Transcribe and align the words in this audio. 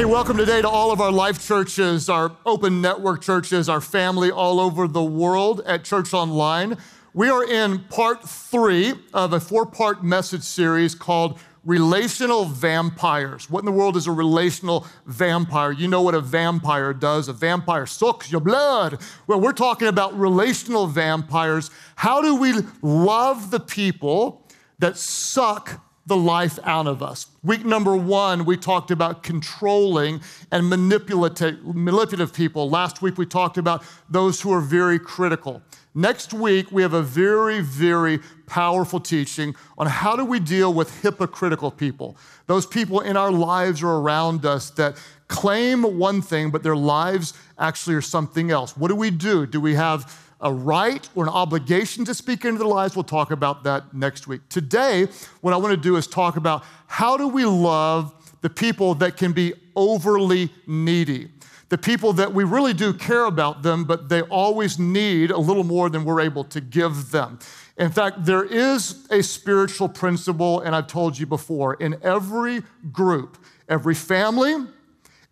Hey, 0.00 0.06
welcome 0.06 0.38
today 0.38 0.62
to 0.62 0.68
all 0.68 0.92
of 0.92 1.02
our 1.02 1.12
life 1.12 1.46
churches, 1.46 2.08
our 2.08 2.34
open 2.46 2.80
network 2.80 3.20
churches, 3.20 3.68
our 3.68 3.82
family 3.82 4.30
all 4.30 4.58
over 4.58 4.88
the 4.88 5.04
world 5.04 5.60
at 5.66 5.84
Church 5.84 6.14
Online. 6.14 6.78
We 7.12 7.28
are 7.28 7.44
in 7.44 7.80
part 7.80 8.26
three 8.26 8.94
of 9.12 9.34
a 9.34 9.40
four 9.40 9.66
part 9.66 10.02
message 10.02 10.40
series 10.40 10.94
called 10.94 11.38
Relational 11.66 12.46
Vampires. 12.46 13.50
What 13.50 13.58
in 13.58 13.66
the 13.66 13.72
world 13.72 13.94
is 13.94 14.06
a 14.06 14.10
relational 14.10 14.86
vampire? 15.04 15.70
You 15.70 15.86
know 15.86 16.00
what 16.00 16.14
a 16.14 16.22
vampire 16.22 16.94
does. 16.94 17.28
A 17.28 17.34
vampire 17.34 17.84
sucks 17.84 18.32
your 18.32 18.40
blood. 18.40 19.02
Well, 19.26 19.38
we're 19.38 19.52
talking 19.52 19.88
about 19.88 20.18
relational 20.18 20.86
vampires. 20.86 21.70
How 21.96 22.22
do 22.22 22.36
we 22.36 22.54
love 22.80 23.50
the 23.50 23.60
people 23.60 24.46
that 24.78 24.96
suck 24.96 25.78
the 26.10 26.16
life 26.16 26.58
out 26.64 26.88
of 26.88 27.04
us. 27.04 27.28
Week 27.44 27.64
number 27.64 27.94
one, 27.94 28.44
we 28.44 28.56
talked 28.56 28.90
about 28.90 29.22
controlling 29.22 30.20
and 30.50 30.68
manipulative, 30.68 32.34
people. 32.34 32.68
Last 32.68 33.00
week, 33.00 33.16
we 33.16 33.26
talked 33.26 33.56
about 33.56 33.84
those 34.08 34.40
who 34.40 34.52
are 34.52 34.60
very 34.60 34.98
critical. 34.98 35.62
Next 35.94 36.34
week, 36.34 36.72
we 36.72 36.82
have 36.82 36.94
a 36.94 37.02
very, 37.02 37.60
very 37.60 38.18
powerful 38.48 38.98
teaching 38.98 39.54
on 39.78 39.86
how 39.86 40.16
do 40.16 40.24
we 40.24 40.40
deal 40.40 40.74
with 40.74 41.00
hypocritical 41.00 41.70
people. 41.70 42.16
Those 42.48 42.66
people 42.66 42.98
in 42.98 43.16
our 43.16 43.30
lives 43.30 43.80
or 43.80 43.92
around 44.00 44.44
us 44.44 44.70
that 44.70 45.00
claim 45.28 45.96
one 45.96 46.22
thing, 46.22 46.50
but 46.50 46.64
their 46.64 46.76
lives 46.76 47.34
actually 47.56 47.94
are 47.94 48.02
something 48.02 48.50
else. 48.50 48.76
What 48.76 48.88
do 48.88 48.96
we 48.96 49.12
do? 49.12 49.46
Do 49.46 49.60
we 49.60 49.74
have 49.74 50.29
a 50.40 50.52
right 50.52 51.08
or 51.14 51.24
an 51.24 51.30
obligation 51.30 52.04
to 52.06 52.14
speak 52.14 52.44
into 52.44 52.58
their 52.58 52.66
lives. 52.66 52.96
We'll 52.96 53.04
talk 53.04 53.30
about 53.30 53.64
that 53.64 53.92
next 53.94 54.26
week. 54.26 54.40
Today, 54.48 55.06
what 55.40 55.52
I 55.52 55.56
want 55.56 55.72
to 55.72 55.80
do 55.80 55.96
is 55.96 56.06
talk 56.06 56.36
about 56.36 56.64
how 56.86 57.16
do 57.16 57.28
we 57.28 57.44
love 57.44 58.14
the 58.40 58.50
people 58.50 58.94
that 58.96 59.16
can 59.16 59.32
be 59.32 59.52
overly 59.76 60.50
needy. 60.66 61.30
The 61.68 61.78
people 61.78 62.12
that 62.14 62.34
we 62.34 62.42
really 62.42 62.74
do 62.74 62.92
care 62.92 63.26
about 63.26 63.62
them, 63.62 63.84
but 63.84 64.08
they 64.08 64.22
always 64.22 64.78
need 64.78 65.30
a 65.30 65.38
little 65.38 65.62
more 65.62 65.88
than 65.88 66.04
we're 66.04 66.20
able 66.20 66.42
to 66.44 66.60
give 66.60 67.10
them. 67.12 67.38
In 67.76 67.90
fact, 67.90 68.24
there 68.24 68.44
is 68.44 69.06
a 69.10 69.22
spiritual 69.22 69.88
principle, 69.88 70.60
and 70.60 70.74
I've 70.74 70.88
told 70.88 71.16
you 71.16 71.26
before, 71.26 71.74
in 71.74 71.96
every 72.02 72.62
group, 72.90 73.38
every 73.68 73.94
family, 73.94 74.66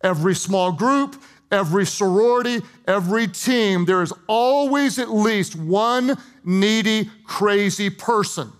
every 0.00 0.34
small 0.34 0.70
group, 0.70 1.20
every 1.50 1.86
sorority, 1.86 2.62
every 2.86 3.26
team, 3.26 3.84
there 3.84 4.02
is 4.02 4.12
always 4.26 4.98
at 4.98 5.10
least 5.10 5.56
one 5.56 6.16
needy, 6.44 7.10
crazy 7.24 7.90
person. 7.90 8.52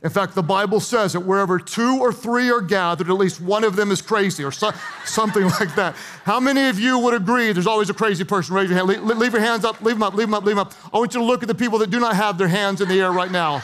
In 0.00 0.10
fact, 0.10 0.36
the 0.36 0.44
Bible 0.44 0.78
says 0.78 1.14
that 1.14 1.20
wherever 1.20 1.58
two 1.58 1.98
or 1.98 2.12
three 2.12 2.50
are 2.50 2.60
gathered, 2.60 3.10
at 3.10 3.14
least 3.14 3.40
one 3.40 3.64
of 3.64 3.74
them 3.74 3.90
is 3.90 4.00
crazy 4.00 4.44
or 4.44 4.52
so, 4.52 4.70
something 5.04 5.44
like 5.44 5.74
that. 5.74 5.96
How 6.24 6.38
many 6.38 6.68
of 6.68 6.78
you 6.78 7.00
would 7.00 7.14
agree 7.14 7.50
there's 7.50 7.66
always 7.66 7.90
a 7.90 7.94
crazy 7.94 8.22
person? 8.22 8.54
Raise 8.54 8.70
your 8.70 8.76
hand. 8.78 8.88
Leave, 8.88 9.18
leave 9.18 9.32
your 9.32 9.42
hands 9.42 9.64
up, 9.64 9.80
leave 9.80 9.96
them 9.96 10.04
up, 10.04 10.14
leave 10.14 10.28
them 10.28 10.34
up, 10.34 10.44
leave 10.44 10.54
them 10.54 10.66
up. 10.66 10.72
I 10.94 10.98
want 10.98 11.14
you 11.14 11.20
to 11.20 11.26
look 11.26 11.42
at 11.42 11.48
the 11.48 11.54
people 11.54 11.78
that 11.80 11.90
do 11.90 11.98
not 11.98 12.14
have 12.14 12.38
their 12.38 12.48
hands 12.48 12.80
in 12.80 12.88
the 12.88 13.00
air 13.00 13.10
right 13.10 13.30
now. 13.30 13.62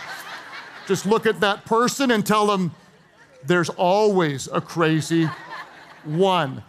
Just 0.88 1.06
look 1.06 1.24
at 1.24 1.40
that 1.40 1.64
person 1.66 2.10
and 2.10 2.26
tell 2.26 2.46
them 2.46 2.72
there's 3.44 3.70
always 3.70 4.48
a 4.48 4.60
crazy 4.60 5.28
one. 6.04 6.64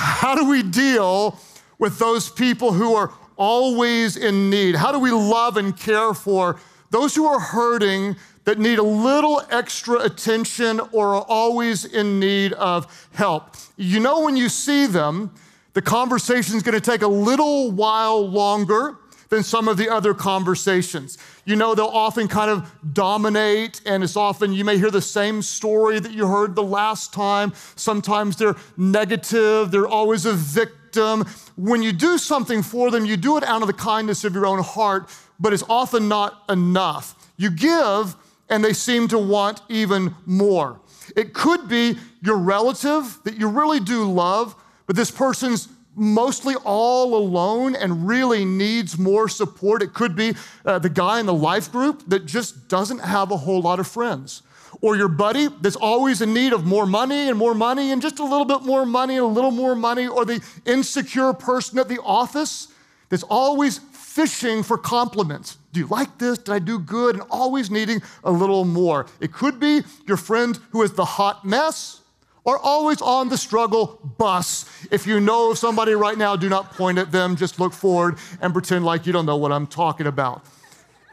How 0.00 0.36
do 0.36 0.48
we 0.48 0.62
deal 0.62 1.40
with 1.80 1.98
those 1.98 2.30
people 2.30 2.72
who 2.72 2.94
are 2.94 3.12
always 3.36 4.16
in 4.16 4.48
need? 4.48 4.76
How 4.76 4.92
do 4.92 5.00
we 5.00 5.10
love 5.10 5.56
and 5.56 5.76
care 5.76 6.14
for 6.14 6.60
those 6.90 7.16
who 7.16 7.26
are 7.26 7.40
hurting 7.40 8.14
that 8.44 8.60
need 8.60 8.78
a 8.78 8.84
little 8.84 9.42
extra 9.50 9.98
attention 9.98 10.78
or 10.92 11.16
are 11.16 11.24
always 11.28 11.84
in 11.84 12.20
need 12.20 12.52
of 12.52 13.08
help? 13.12 13.56
You 13.76 13.98
know, 13.98 14.20
when 14.20 14.36
you 14.36 14.48
see 14.48 14.86
them, 14.86 15.32
the 15.72 15.82
conversation 15.82 16.56
is 16.56 16.62
going 16.62 16.80
to 16.80 16.80
take 16.80 17.02
a 17.02 17.08
little 17.08 17.72
while 17.72 18.24
longer 18.24 18.98
than 19.28 19.42
some 19.42 19.68
of 19.68 19.76
the 19.76 19.88
other 19.88 20.14
conversations. 20.14 21.18
You 21.44 21.56
know, 21.56 21.74
they'll 21.74 21.86
often 21.86 22.28
kind 22.28 22.50
of 22.50 22.70
dominate, 22.94 23.80
and 23.84 24.02
it's 24.02 24.16
often 24.16 24.52
you 24.52 24.64
may 24.64 24.78
hear 24.78 24.90
the 24.90 25.02
same 25.02 25.42
story 25.42 26.00
that 26.00 26.12
you 26.12 26.26
heard 26.26 26.54
the 26.54 26.62
last 26.62 27.12
time. 27.12 27.52
Sometimes 27.76 28.36
they're 28.36 28.56
negative, 28.76 29.70
they're 29.70 29.88
always 29.88 30.26
a 30.26 30.32
victim. 30.32 31.26
When 31.56 31.82
you 31.82 31.92
do 31.92 32.18
something 32.18 32.62
for 32.62 32.90
them, 32.90 33.04
you 33.04 33.16
do 33.16 33.36
it 33.36 33.44
out 33.44 33.60
of 33.60 33.66
the 33.66 33.74
kindness 33.74 34.24
of 34.24 34.34
your 34.34 34.46
own 34.46 34.62
heart, 34.62 35.10
but 35.38 35.52
it's 35.52 35.64
often 35.68 36.08
not 36.08 36.42
enough. 36.48 37.14
You 37.36 37.50
give, 37.50 38.16
and 38.48 38.64
they 38.64 38.72
seem 38.72 39.08
to 39.08 39.18
want 39.18 39.60
even 39.68 40.14
more. 40.24 40.80
It 41.16 41.32
could 41.32 41.68
be 41.68 41.96
your 42.22 42.38
relative 42.38 43.18
that 43.24 43.38
you 43.38 43.48
really 43.48 43.80
do 43.80 44.10
love, 44.10 44.54
but 44.86 44.96
this 44.96 45.10
person's 45.10 45.68
mostly 45.98 46.54
all 46.64 47.14
alone 47.16 47.74
and 47.74 48.08
really 48.08 48.44
needs 48.44 48.98
more 48.98 49.28
support. 49.28 49.82
It 49.82 49.92
could 49.92 50.14
be 50.14 50.34
uh, 50.64 50.78
the 50.78 50.88
guy 50.88 51.20
in 51.20 51.26
the 51.26 51.34
life 51.34 51.70
group 51.70 52.02
that 52.08 52.26
just 52.26 52.68
doesn't 52.68 53.00
have 53.00 53.30
a 53.30 53.36
whole 53.36 53.60
lot 53.60 53.80
of 53.80 53.86
friends. 53.86 54.42
Or 54.80 54.96
your 54.96 55.08
buddy 55.08 55.48
that's 55.60 55.76
always 55.76 56.20
in 56.20 56.32
need 56.34 56.52
of 56.52 56.64
more 56.64 56.86
money 56.86 57.28
and 57.28 57.38
more 57.38 57.54
money 57.54 57.90
and 57.90 58.00
just 58.00 58.18
a 58.18 58.24
little 58.24 58.44
bit 58.44 58.62
more 58.62 58.86
money 58.86 59.16
and 59.16 59.24
a 59.24 59.28
little 59.28 59.50
more 59.50 59.74
money. 59.74 60.06
Or 60.06 60.24
the 60.24 60.42
insecure 60.66 61.32
person 61.32 61.78
at 61.78 61.88
the 61.88 62.00
office 62.02 62.68
that's 63.08 63.24
always 63.24 63.78
fishing 63.78 64.62
for 64.62 64.76
compliments. 64.76 65.58
Do 65.72 65.80
you 65.80 65.86
like 65.86 66.18
this? 66.18 66.38
Did 66.38 66.52
I 66.52 66.58
do 66.58 66.78
good? 66.78 67.16
And 67.16 67.24
always 67.30 67.70
needing 67.70 68.02
a 68.24 68.30
little 68.30 68.64
more. 68.64 69.06
It 69.20 69.32
could 69.32 69.58
be 69.58 69.82
your 70.06 70.16
friend 70.16 70.58
who 70.70 70.82
is 70.82 70.92
the 70.92 71.04
hot 71.04 71.44
mess 71.44 72.02
are 72.48 72.58
always 72.58 73.02
on 73.02 73.28
the 73.28 73.36
struggle 73.36 74.00
bus. 74.16 74.64
If 74.90 75.06
you 75.06 75.20
know 75.20 75.52
somebody 75.52 75.92
right 75.92 76.16
now, 76.16 76.34
do 76.34 76.48
not 76.48 76.72
point 76.72 76.96
at 76.96 77.12
them, 77.12 77.36
just 77.36 77.60
look 77.60 77.74
forward 77.74 78.16
and 78.40 78.54
pretend 78.54 78.84
like 78.86 79.06
you 79.06 79.12
don't 79.12 79.26
know 79.26 79.36
what 79.36 79.52
I'm 79.52 79.66
talking 79.66 80.06
about. 80.06 80.44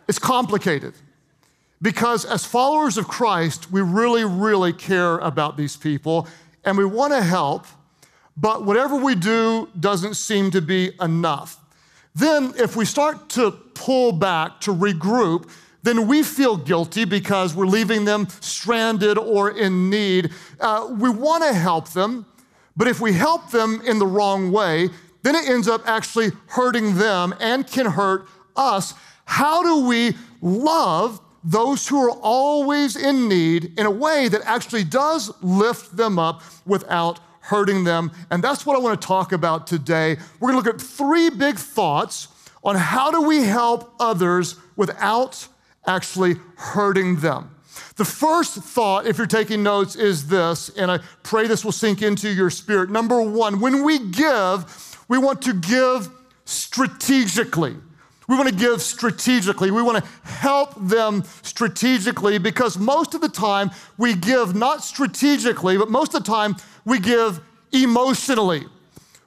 It's 0.08 0.18
complicated 0.18 0.94
because 1.82 2.24
as 2.24 2.46
followers 2.46 2.98
of 2.98 3.08
Christ, 3.08 3.70
we 3.70 3.82
really, 3.82 4.24
really 4.24 4.72
care 4.72 5.18
about 5.18 5.58
these 5.58 5.76
people 5.76 6.28
and 6.64 6.78
we 6.78 6.86
want 6.86 7.12
to 7.12 7.22
help, 7.22 7.66
but 8.38 8.64
whatever 8.64 8.96
we 8.96 9.14
do 9.14 9.70
doesn't 9.78 10.14
seem 10.16 10.52
to 10.52 10.62
be 10.62 10.92
enough. 11.02 11.60
Then, 12.16 12.54
if 12.58 12.78
we 12.78 12.86
start 12.86 13.28
to 13.32 13.52
pull 13.52 14.14
back, 14.14 14.62
to 14.62 14.74
regroup, 14.74 15.50
then 15.86 16.08
we 16.08 16.24
feel 16.24 16.58
guilty 16.58 17.06
because 17.06 17.56
we're 17.56 17.68
leaving 17.68 18.06
them 18.06 18.28
stranded 18.42 19.18
or 19.18 19.52
in 19.52 19.90
need. 19.90 20.32
Uh, 20.60 20.94
we 21.00 21.10
want 21.10 21.44
to 21.44 21.54
help 21.54 21.90
them, 21.90 22.26
but 22.76 22.88
if 22.88 23.00
we 23.00 23.14
help 23.14 23.52
them 23.52 23.82
in 23.86 24.00
the 24.00 24.08
wrong 24.08 24.52
way, 24.52 24.90
then 25.22 25.36
it 25.36 25.48
ends 25.48 25.68
up 25.68 25.88
actually 25.88 26.32
hurting 26.48 26.96
them 26.96 27.34
and 27.40 27.68
can 27.68 27.86
hurt 27.86 28.28
us. 28.56 28.94
How 29.26 29.64
do 29.64 29.88
we 29.88 30.16
love 30.42 31.22
those 31.44 31.88
who 31.88 32.04
are 32.04 32.18
always 32.22 32.96
in 32.96 33.28
need 33.28 33.78
in 33.80 33.86
a 33.86 33.92
way 33.92 34.28
that 34.28 34.42
actually 34.44 34.84
does 34.84 35.32
lift 35.42 35.96
them 35.96 36.18
up 36.18 36.42
without 36.66 37.20
hurting 37.42 37.84
them? 37.84 38.12
And 38.32 38.44
that's 38.44 38.66
what 38.66 38.76
I 38.76 38.80
want 38.80 39.00
to 39.00 39.08
talk 39.08 39.32
about 39.32 39.68
today. 39.68 40.18
We're 40.40 40.52
going 40.52 40.64
to 40.64 40.70
look 40.70 40.82
at 40.82 40.82
three 40.82 41.30
big 41.30 41.58
thoughts 41.58 42.28
on 42.64 42.76
how 42.76 43.12
do 43.12 43.22
we 43.22 43.44
help 43.44 43.94
others 44.00 44.56
without 44.76 45.48
actually 45.88 46.36
hurting 46.56 47.18
them. 47.18 47.52
The 47.98 48.06
first 48.06 48.56
thought, 48.56 49.06
if 49.06 49.18
you're 49.18 49.28
taking 49.28 49.64
notes, 49.64 49.96
is 49.96 50.28
this, 50.28 50.70
and 50.70 50.92
I 50.92 51.00
pray 51.24 51.48
this 51.48 51.64
will 51.64 51.72
sink 51.72 52.02
into 52.02 52.30
your 52.30 52.50
spirit. 52.50 52.90
Number 52.90 53.22
one, 53.22 53.60
when 53.60 53.84
we 53.84 54.00
give, 54.00 54.98
we 55.08 55.18
want 55.18 55.42
to 55.44 55.54
give 55.54 56.10
strategically. 56.46 57.76
We 58.28 58.36
want 58.36 58.50
to 58.50 58.56
give 58.56 58.82
strategically. 58.82 59.72
We 59.72 59.82
want 59.82 60.04
to 60.04 60.10
help 60.24 60.74
them 60.80 61.24
strategically 61.44 62.38
because 62.38 62.78
most 62.78 63.14
of 63.14 63.22
the 63.22 63.30
time 63.30 63.72
we 63.98 64.16
give 64.16 64.56
not 64.56 64.84
strategically, 64.84 65.78
but 65.78 65.90
most 65.90 66.16
of 66.16 66.24
the 66.24 66.32
time 66.32 66.56
we 66.86 67.00
give 67.00 67.40
emotionally. 67.72 68.66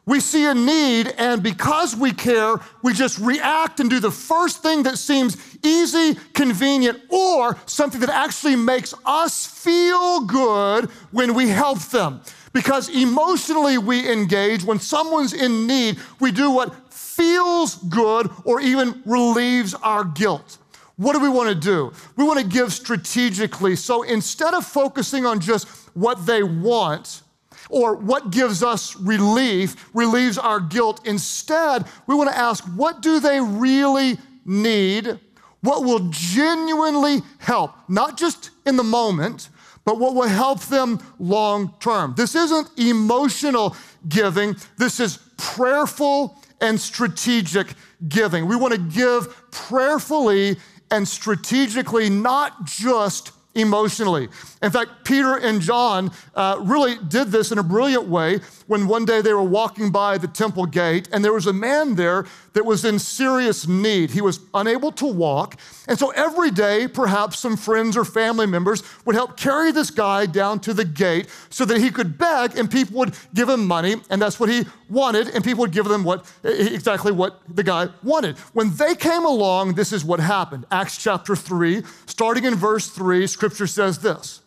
We 0.08 0.20
see 0.20 0.46
a 0.46 0.54
need, 0.54 1.08
and 1.18 1.42
because 1.42 1.94
we 1.94 2.12
care, 2.12 2.56
we 2.82 2.94
just 2.94 3.18
react 3.18 3.78
and 3.78 3.90
do 3.90 4.00
the 4.00 4.10
first 4.10 4.62
thing 4.62 4.84
that 4.84 4.96
seems 4.96 5.36
easy, 5.62 6.18
convenient, 6.32 7.02
or 7.10 7.58
something 7.66 8.00
that 8.00 8.08
actually 8.08 8.56
makes 8.56 8.94
us 9.04 9.44
feel 9.44 10.22
good 10.22 10.86
when 11.10 11.34
we 11.34 11.48
help 11.48 11.80
them. 11.90 12.22
Because 12.54 12.88
emotionally 12.88 13.76
we 13.76 14.10
engage. 14.10 14.64
When 14.64 14.80
someone's 14.80 15.34
in 15.34 15.66
need, 15.66 15.98
we 16.20 16.32
do 16.32 16.52
what 16.52 16.90
feels 16.90 17.74
good 17.74 18.30
or 18.46 18.62
even 18.62 19.02
relieves 19.04 19.74
our 19.74 20.04
guilt. 20.04 20.56
What 20.96 21.12
do 21.12 21.20
we 21.20 21.28
want 21.28 21.50
to 21.50 21.54
do? 21.54 21.92
We 22.16 22.24
want 22.24 22.40
to 22.40 22.46
give 22.46 22.72
strategically. 22.72 23.76
So 23.76 24.04
instead 24.04 24.54
of 24.54 24.64
focusing 24.64 25.26
on 25.26 25.38
just 25.38 25.68
what 25.92 26.24
they 26.24 26.42
want, 26.42 27.20
or 27.68 27.94
what 27.96 28.30
gives 28.30 28.62
us 28.62 28.96
relief, 28.96 29.90
relieves 29.94 30.38
our 30.38 30.60
guilt. 30.60 31.06
Instead, 31.06 31.84
we 32.06 32.14
want 32.14 32.30
to 32.30 32.36
ask, 32.36 32.64
what 32.64 33.02
do 33.02 33.20
they 33.20 33.40
really 33.40 34.18
need? 34.44 35.18
What 35.60 35.84
will 35.84 36.08
genuinely 36.10 37.22
help, 37.38 37.72
not 37.88 38.16
just 38.16 38.50
in 38.64 38.76
the 38.76 38.84
moment, 38.84 39.48
but 39.84 39.98
what 39.98 40.14
will 40.14 40.28
help 40.28 40.60
them 40.66 41.00
long 41.18 41.74
term. 41.80 42.14
This 42.16 42.34
isn't 42.34 42.68
emotional 42.78 43.74
giving, 44.08 44.54
this 44.76 45.00
is 45.00 45.18
prayerful 45.36 46.38
and 46.60 46.78
strategic 46.78 47.68
giving. 48.08 48.46
We 48.46 48.56
want 48.56 48.74
to 48.74 48.80
give 48.80 49.50
prayerfully 49.50 50.56
and 50.90 51.06
strategically, 51.06 52.10
not 52.10 52.64
just 52.64 53.32
emotionally. 53.58 54.28
In 54.62 54.70
fact, 54.70 55.04
Peter 55.04 55.36
and 55.36 55.60
John 55.60 56.10
uh, 56.34 56.58
really 56.60 56.96
did 57.08 57.28
this 57.28 57.52
in 57.52 57.58
a 57.58 57.62
brilliant 57.62 58.08
way 58.08 58.40
when 58.66 58.88
one 58.88 59.04
day 59.04 59.20
they 59.20 59.32
were 59.32 59.42
walking 59.42 59.90
by 59.90 60.18
the 60.18 60.28
temple 60.28 60.66
gate 60.66 61.08
and 61.12 61.24
there 61.24 61.32
was 61.32 61.46
a 61.46 61.52
man 61.52 61.94
there 61.94 62.26
that 62.58 62.64
was 62.64 62.84
in 62.84 62.98
serious 62.98 63.68
need. 63.68 64.10
He 64.10 64.20
was 64.20 64.40
unable 64.52 64.90
to 64.90 65.06
walk. 65.06 65.60
And 65.86 65.96
so 65.96 66.10
every 66.10 66.50
day, 66.50 66.88
perhaps 66.88 67.38
some 67.38 67.56
friends 67.56 67.96
or 67.96 68.04
family 68.04 68.46
members 68.46 68.82
would 69.04 69.14
help 69.14 69.36
carry 69.36 69.70
this 69.70 69.92
guy 69.92 70.26
down 70.26 70.58
to 70.62 70.74
the 70.74 70.84
gate 70.84 71.28
so 71.50 71.64
that 71.66 71.78
he 71.78 71.92
could 71.92 72.18
beg 72.18 72.58
and 72.58 72.68
people 72.68 72.98
would 72.98 73.14
give 73.32 73.48
him 73.48 73.64
money. 73.64 73.94
And 74.10 74.20
that's 74.20 74.40
what 74.40 74.48
he 74.48 74.64
wanted. 74.90 75.28
And 75.28 75.44
people 75.44 75.60
would 75.60 75.70
give 75.70 75.84
them 75.84 76.02
what 76.02 76.26
exactly 76.42 77.12
what 77.12 77.40
the 77.48 77.62
guy 77.62 77.90
wanted. 78.02 78.36
When 78.54 78.74
they 78.74 78.96
came 78.96 79.24
along, 79.24 79.74
this 79.74 79.92
is 79.92 80.04
what 80.04 80.18
happened. 80.18 80.66
Acts 80.72 81.00
chapter 81.00 81.36
3, 81.36 81.84
starting 82.06 82.42
in 82.42 82.56
verse 82.56 82.88
3, 82.88 83.28
scripture 83.28 83.68
says 83.68 84.00
this. 84.00 84.40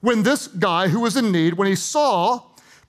When 0.00 0.22
this 0.22 0.46
guy 0.46 0.88
who 0.88 1.00
was 1.00 1.18
in 1.18 1.30
need, 1.30 1.52
when 1.58 1.68
he 1.68 1.74
saw 1.74 2.44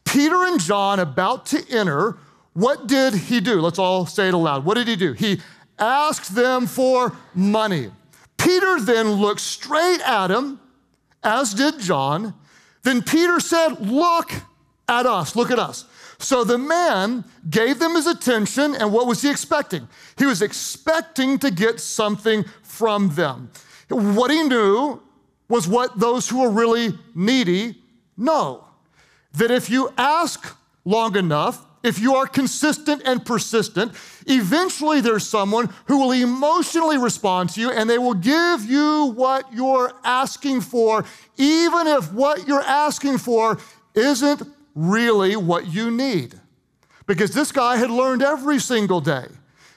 Peter 0.06 0.46
and 0.46 0.58
John 0.58 1.02
about 1.02 1.48
to 1.48 1.66
enter, 1.70 2.18
what 2.54 2.88
did 2.88 3.14
he 3.14 3.40
do? 3.40 3.62
Let's 3.62 3.80
all 3.80 4.06
say 4.06 4.28
it 4.28 4.34
aloud. 4.34 4.66
What 4.66 4.76
did 4.76 4.88
he 4.88 4.96
do? 4.96 5.14
He 5.14 5.40
asked 5.78 6.36
them 6.36 6.68
for 6.68 7.16
money. 7.34 7.92
Peter 8.38 8.80
then 8.80 9.12
looked 9.12 9.42
straight 9.42 10.02
at 10.02 10.32
him, 10.32 10.60
as 11.24 11.54
did 11.54 11.80
John. 11.80 12.34
Then 12.84 13.02
Peter 13.02 13.40
said, 13.40 13.80
Look 13.80 14.32
at 14.88 15.06
us, 15.06 15.36
look 15.36 15.52
at 15.52 15.60
us. 15.60 15.86
So 16.18 16.44
the 16.44 16.58
man 16.58 17.24
gave 17.50 17.80
them 17.80 17.96
his 17.96 18.08
attention, 18.08 18.76
and 18.76 18.92
what 18.92 19.08
was 19.08 19.22
he 19.22 19.30
expecting? 19.30 19.88
He 20.18 20.26
was 20.26 20.42
expecting 20.42 21.40
to 21.40 21.50
get 21.50 21.80
something 21.80 22.44
from 22.62 23.10
them. 23.16 23.52
What 23.90 24.30
he 24.30 24.44
knew 24.44 25.02
was 25.48 25.68
what 25.68 25.98
those 25.98 26.28
who 26.28 26.44
are 26.44 26.52
really 26.52 26.98
needy 27.16 27.82
know 28.18 28.66
that 29.34 29.50
if 29.50 29.70
you 29.70 29.94
ask 29.98 30.56
long 30.84 31.16
enough, 31.16 31.66
if 31.84 32.00
you 32.00 32.16
are 32.16 32.28
consistent 32.28 33.02
and 33.06 33.26
persistent, 33.26 33.94
eventually 34.28 35.02
there's 35.02 35.28
someone 35.28 35.70
who 35.86 35.98
will 36.00 36.12
emotionally 36.12 36.98
respond 36.98 37.50
to 37.52 37.62
you 37.62 37.72
and 37.72 37.90
they 37.90 37.98
will 37.98 38.14
give 38.14 38.66
you 38.66 39.14
what 39.16 39.52
you're 39.54 39.94
asking 40.04 40.62
for, 40.62 41.06
even 41.38 41.88
if 41.88 42.12
what 42.12 42.48
you're 42.48 42.62
asking 42.62 43.18
for 43.18 43.58
isn't 43.96 44.44
really 44.76 45.36
what 45.36 45.68
you 45.68 45.90
need. 45.90 46.40
Because 47.06 47.32
this 47.32 47.52
guy 47.52 47.78
had 47.78 47.90
learned 47.90 48.22
every 48.22 48.60
single 48.60 49.02
day 49.02 49.26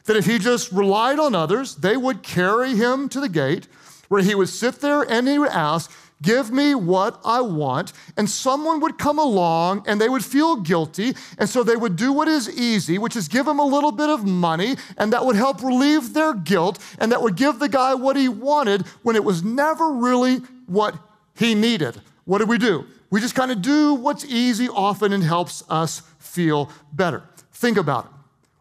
that 0.05 0.17
if 0.17 0.27
he 0.27 0.39
just 0.39 0.73
relied 0.73 1.19
on 1.19 1.35
others, 1.35 1.77
they 1.77 1.97
would 1.97 2.23
carry 2.23 2.75
him 2.75 3.09
to 3.09 3.21
the 3.21 3.29
gate 3.29 3.69
where 4.09 4.23
he 4.23 4.35
would 4.35 4.49
sit 4.49 4.81
there 4.81 5.03
and 5.03 5.27
he 5.27 5.39
would 5.39 5.49
ask, 5.49 5.91
Give 6.23 6.53
me 6.53 6.75
what 6.75 7.21
I 7.25 7.41
want. 7.41 7.93
And 8.17 8.31
someone 8.31 8.81
would 8.81 8.97
come 8.97 9.19
along 9.19 9.85
and 9.87 10.01
they 10.01 10.09
would 10.09 10.25
feel 10.25 10.57
guilty. 10.57 11.15
And 11.37 11.49
so 11.49 11.63
they 11.63 11.77
would 11.77 11.97
do 11.97 12.13
what 12.13 12.29
is 12.29 12.49
easy, 12.49 12.97
which 12.97 13.17
is 13.17 13.29
give 13.29 13.47
him 13.47 13.59
a 13.59 13.65
little 13.65 13.93
bit 13.93 14.09
of 14.09 14.25
money, 14.25 14.77
and 14.97 15.13
that 15.13 15.27
would 15.27 15.37
help 15.37 15.63
relieve 15.63 16.15
their 16.15 16.33
guilt, 16.33 16.79
and 16.99 17.11
that 17.13 17.21
would 17.21 17.37
give 17.37 17.59
the 17.59 17.69
guy 17.69 17.95
what 17.95 18.17
he 18.17 18.29
wanted 18.29 18.87
when 19.03 19.17
it 19.17 19.25
was 19.25 19.43
never 19.43 19.93
really 19.93 20.37
what 20.67 20.95
he 21.35 21.55
needed. 21.55 22.01
What 22.25 22.39
do 22.39 22.47
we 22.47 22.59
do? 22.59 22.87
We 23.11 23.21
just 23.21 23.35
kind 23.35 23.51
of 23.51 23.61
do 23.61 23.95
what's 23.95 24.25
easy 24.25 24.69
often 24.69 25.13
and 25.13 25.23
helps 25.23 25.65
us 25.69 26.03
feel 26.19 26.71
better. 26.93 27.25
Think 27.53 27.77
about 27.77 28.07
it. 28.07 28.11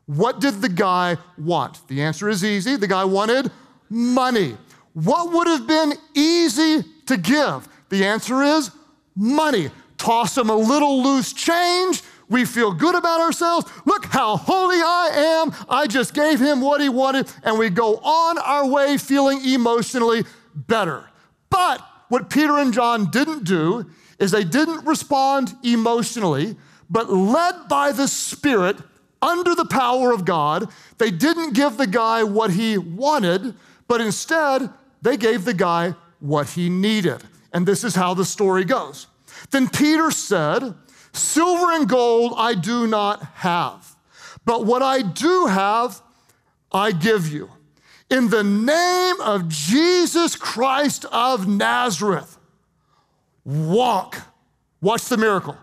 What 0.07 0.41
did 0.41 0.61
the 0.61 0.69
guy 0.69 1.17
want? 1.37 1.87
The 1.87 2.01
answer 2.01 2.27
is 2.27 2.43
easy. 2.43 2.75
The 2.75 2.87
guy 2.87 3.05
wanted 3.05 3.51
money. 3.89 4.57
What 4.93 5.31
would 5.31 5.47
have 5.47 5.67
been 5.67 5.93
easy 6.13 6.83
to 7.11 7.17
give? 7.17 7.67
The 7.89 8.05
answer 8.05 8.41
is 8.41 8.71
money. 9.15 9.69
Toss 9.97 10.37
him 10.37 10.49
a 10.49 10.55
little 10.55 11.03
loose 11.03 11.33
change. 11.33 12.01
We 12.29 12.45
feel 12.45 12.73
good 12.73 12.95
about 12.95 13.19
ourselves. 13.19 13.69
Look 13.85 14.05
how 14.05 14.37
holy 14.37 14.77
I 14.77 15.43
am. 15.43 15.53
I 15.69 15.85
just 15.85 16.13
gave 16.13 16.39
him 16.39 16.61
what 16.61 16.81
he 16.81 16.89
wanted, 16.89 17.31
and 17.43 17.59
we 17.59 17.69
go 17.69 17.97
on 17.97 18.37
our 18.37 18.65
way 18.65 18.97
feeling 18.97 19.45
emotionally 19.45 20.23
better. 20.55 21.09
But 21.49 21.85
what 22.07 22.29
Peter 22.29 22.57
and 22.57 22.73
John 22.73 23.11
didn't 23.11 23.43
do 23.43 23.85
is 24.17 24.31
they 24.31 24.45
didn't 24.45 24.85
respond 24.85 25.53
emotionally, 25.63 26.55
but 26.89 27.11
led 27.11 27.67
by 27.67 27.91
the 27.91 28.07
Spirit 28.07 28.77
under 29.21 29.53
the 29.53 29.65
power 29.65 30.11
of 30.11 30.25
God, 30.25 30.69
they 30.97 31.11
didn't 31.11 31.53
give 31.53 31.77
the 31.77 31.87
guy 31.87 32.23
what 32.23 32.51
he 32.51 32.77
wanted, 32.77 33.55
but 33.87 34.01
instead 34.01 34.69
they 35.01 35.17
gave 35.17 35.45
the 35.45 35.53
guy 35.53 35.95
what 36.21 36.51
he 36.51 36.69
needed. 36.69 37.23
And 37.51 37.67
this 37.67 37.83
is 37.83 37.95
how 37.95 38.13
the 38.13 38.23
story 38.23 38.63
goes. 38.63 39.07
Then 39.49 39.67
Peter 39.67 40.11
said, 40.11 40.73
Silver 41.13 41.73
and 41.73 41.89
gold 41.89 42.33
I 42.37 42.53
do 42.53 42.87
not 42.87 43.21
have, 43.35 43.95
but 44.45 44.65
what 44.65 44.81
I 44.81 45.01
do 45.01 45.47
have, 45.47 46.01
I 46.71 46.93
give 46.93 47.27
you. 47.27 47.49
In 48.09 48.29
the 48.29 48.43
name 48.43 49.19
of 49.21 49.49
Jesus 49.49 50.35
Christ 50.35 51.05
of 51.11 51.47
Nazareth, 51.47 52.37
walk. 53.43 54.17
Watch 54.81 55.05
the 55.05 55.17
miracle. 55.17 55.57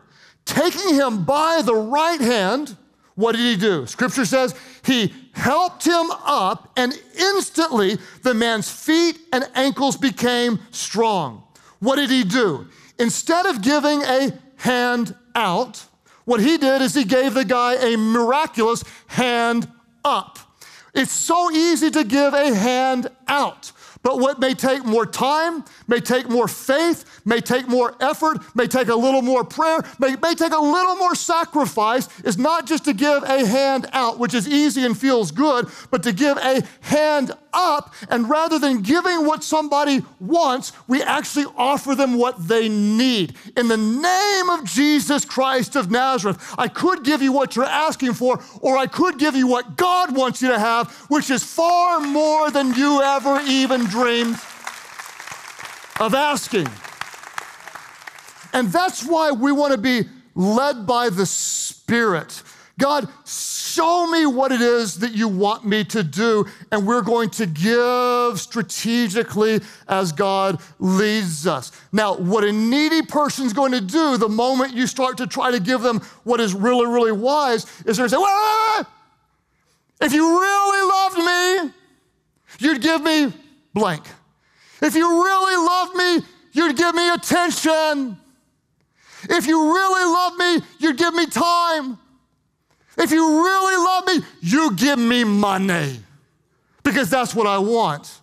Taking 0.45 0.95
him 0.95 1.25
by 1.25 1.63
the 1.63 1.75
right 1.75 2.21
hand, 2.21 2.77
what 3.17 3.33
did 3.33 3.43
he 3.43 3.57
do? 3.57 3.87
Scripture 3.87 4.25
says 4.25 4.55
he 4.85 5.13
helped 5.39 5.87
him 5.87 6.11
up, 6.25 6.71
and 6.77 6.93
instantly 7.17 7.97
the 8.23 8.35
man's 8.35 8.71
feet 8.71 9.19
and 9.33 9.49
ankles 9.55 9.97
became 9.97 10.59
strong. 10.71 11.45
What 11.79 11.97
did 11.97 12.11
he 12.11 12.25
do? 12.25 12.67
Instead 12.99 13.47
of 13.47 13.63
giving 13.63 14.03
a 14.03 14.33
hand 14.57 15.15
out, 15.35 15.85
what 16.25 16.41
he 16.41 16.59
did 16.59 16.83
is 16.83 16.95
he 16.95 17.05
gave 17.05 17.35
the 17.35 17.45
guy 17.45 17.75
a 17.77 17.97
miraculous 17.97 18.83
hand 19.07 19.71
up. 20.05 20.39
It's 20.93 21.13
so 21.13 21.51
easy 21.53 21.91
to 21.93 22.03
give 22.03 22.35
a 22.35 22.53
hand 22.53 23.09
out. 23.29 23.73
But 24.09 24.21
what 24.21 24.39
may 24.39 24.55
take 24.55 24.87
more 24.87 25.05
time, 25.05 25.67
may 25.87 26.01
take 26.01 26.31
more 26.31 26.49
faith, 26.49 27.21
may 27.27 27.43
take 27.43 27.69
more 27.69 27.95
effort, 28.01 28.39
may 28.57 28.67
take 28.67 28.89
a 28.89 28.95
little 28.95 29.21
more 29.21 29.45
prayer, 29.45 29.85
may, 29.99 30.17
may 30.17 30.35
take 30.35 30.55
a 30.55 30.59
little 30.59 30.97
more 30.97 31.15
sacrifice 31.15 32.09
is 32.23 32.39
not 32.39 32.67
just 32.67 32.87
to 32.87 32.95
give 32.95 33.23
a 33.25 33.45
hand 33.45 33.87
out, 33.93 34.19
which 34.19 34.33
is 34.33 34.49
easy 34.49 34.87
and 34.87 34.97
feels 34.97 35.31
good, 35.31 35.69
but 35.91 36.03
to 36.05 36.15
give 36.15 36.39
a 36.39 36.63
hand 36.81 37.33
up. 37.53 37.93
And 38.09 38.31
rather 38.31 38.59
than 38.59 38.81
giving 38.81 39.27
what 39.27 39.45
somebody 39.45 40.03
wants, 40.21 40.73
we 40.87 41.03
actually 41.03 41.45
offer 41.55 41.95
them 41.95 42.17
what 42.17 42.49
they 42.49 42.71
need. 42.71 43.35
In 43.59 43.69
the 43.69 43.77
name 43.77 44.49
of 44.49 44.65
Jesus 44.65 45.27
Christ 45.27 45.77
of 45.77 45.91
Nazareth, 45.91 46.55
I 46.57 46.69
could 46.69 47.05
give 47.05 47.21
you 47.21 47.33
what 47.33 47.57
you're 47.57 47.67
asking 47.67 48.15
for, 48.15 48.41
or 48.63 48.79
I 48.79 48.87
could 48.87 49.19
give 49.19 49.37
you 49.37 49.47
what 49.47 49.77
God 49.77 50.17
wants 50.17 50.41
you 50.41 50.49
to 50.49 50.59
have, 50.59 50.91
which 51.09 51.29
is 51.29 51.45
far 51.45 52.01
more 52.01 52.51
than 52.51 52.73
you 52.73 53.03
ever 53.03 53.41
even 53.47 53.85
dreamed 53.85 53.98
of 56.01 56.15
asking. 56.15 56.69
And 58.53 58.69
that's 58.69 59.05
why 59.05 59.33
we 59.33 59.53
want 59.53 59.73
to 59.73 59.79
be 59.79 60.09
led 60.35 60.87
by 60.87 61.11
the 61.11 61.27
Spirit. 61.27 62.43
God, 62.79 63.09
show 63.27 64.07
me 64.07 64.25
what 64.25 64.53
it 64.53 64.61
is 64.61 65.01
that 65.01 65.13
you 65.13 65.27
want 65.27 65.67
me 65.67 65.83
to 65.85 66.05
do, 66.05 66.47
and 66.71 66.87
we're 66.87 67.03
going 67.03 67.31
to 67.31 67.47
give 67.47 68.41
strategically 68.41 69.61
as 69.89 70.13
God 70.13 70.61
leads 70.79 71.47
us. 71.47 71.73
Now, 71.93 72.17
what 72.17 72.45
a 72.45 72.53
needy 72.53 73.03
person's 73.03 73.53
going 73.53 73.73
to 73.73 73.81
do 73.81 74.17
the 74.17 74.29
moment 74.29 74.75
you 74.75 74.87
start 74.87 75.17
to 75.19 75.27
try 75.27 75.51
to 75.51 75.59
give 75.59 75.83
them 75.83 76.01
what 76.23 76.41
is 76.41 76.55
really, 76.55 76.87
really 76.87 77.13
wise 77.13 77.65
is 77.85 77.97
they're 77.97 78.09
going 78.09 78.11
to 78.11 78.15
say, 78.15 78.17
well, 78.17 78.87
if 80.01 80.13
you 80.13 80.41
really 80.41 80.89
loved 80.89 81.19
me, 81.67 81.73
you'd 82.61 82.81
give 82.81 83.03
me 83.03 83.33
blank. 83.79 84.05
If 84.83 84.95
you 84.95 85.25
really 85.25 85.57
loved 85.67 85.95
me, 85.95 86.27
you'd 86.53 86.77
give 86.77 86.95
me 86.95 87.11
attention. 87.11 88.19
If 89.31 89.47
you 89.47 89.73
really 89.73 90.05
love 90.13 90.37
me, 90.37 90.67
you'd 90.79 90.99
give 90.99 91.15
me 91.15 91.27
time. 91.27 91.99
If 92.97 93.13
you 93.13 93.45
really 93.45 93.77
love 93.77 94.07
me, 94.07 94.27
you 94.41 94.75
give 94.75 94.99
me 94.99 95.25
money 95.25 96.01
because 96.83 97.09
that's 97.09 97.35
what 97.35 97.47
I 97.47 97.59
want. 97.59 98.21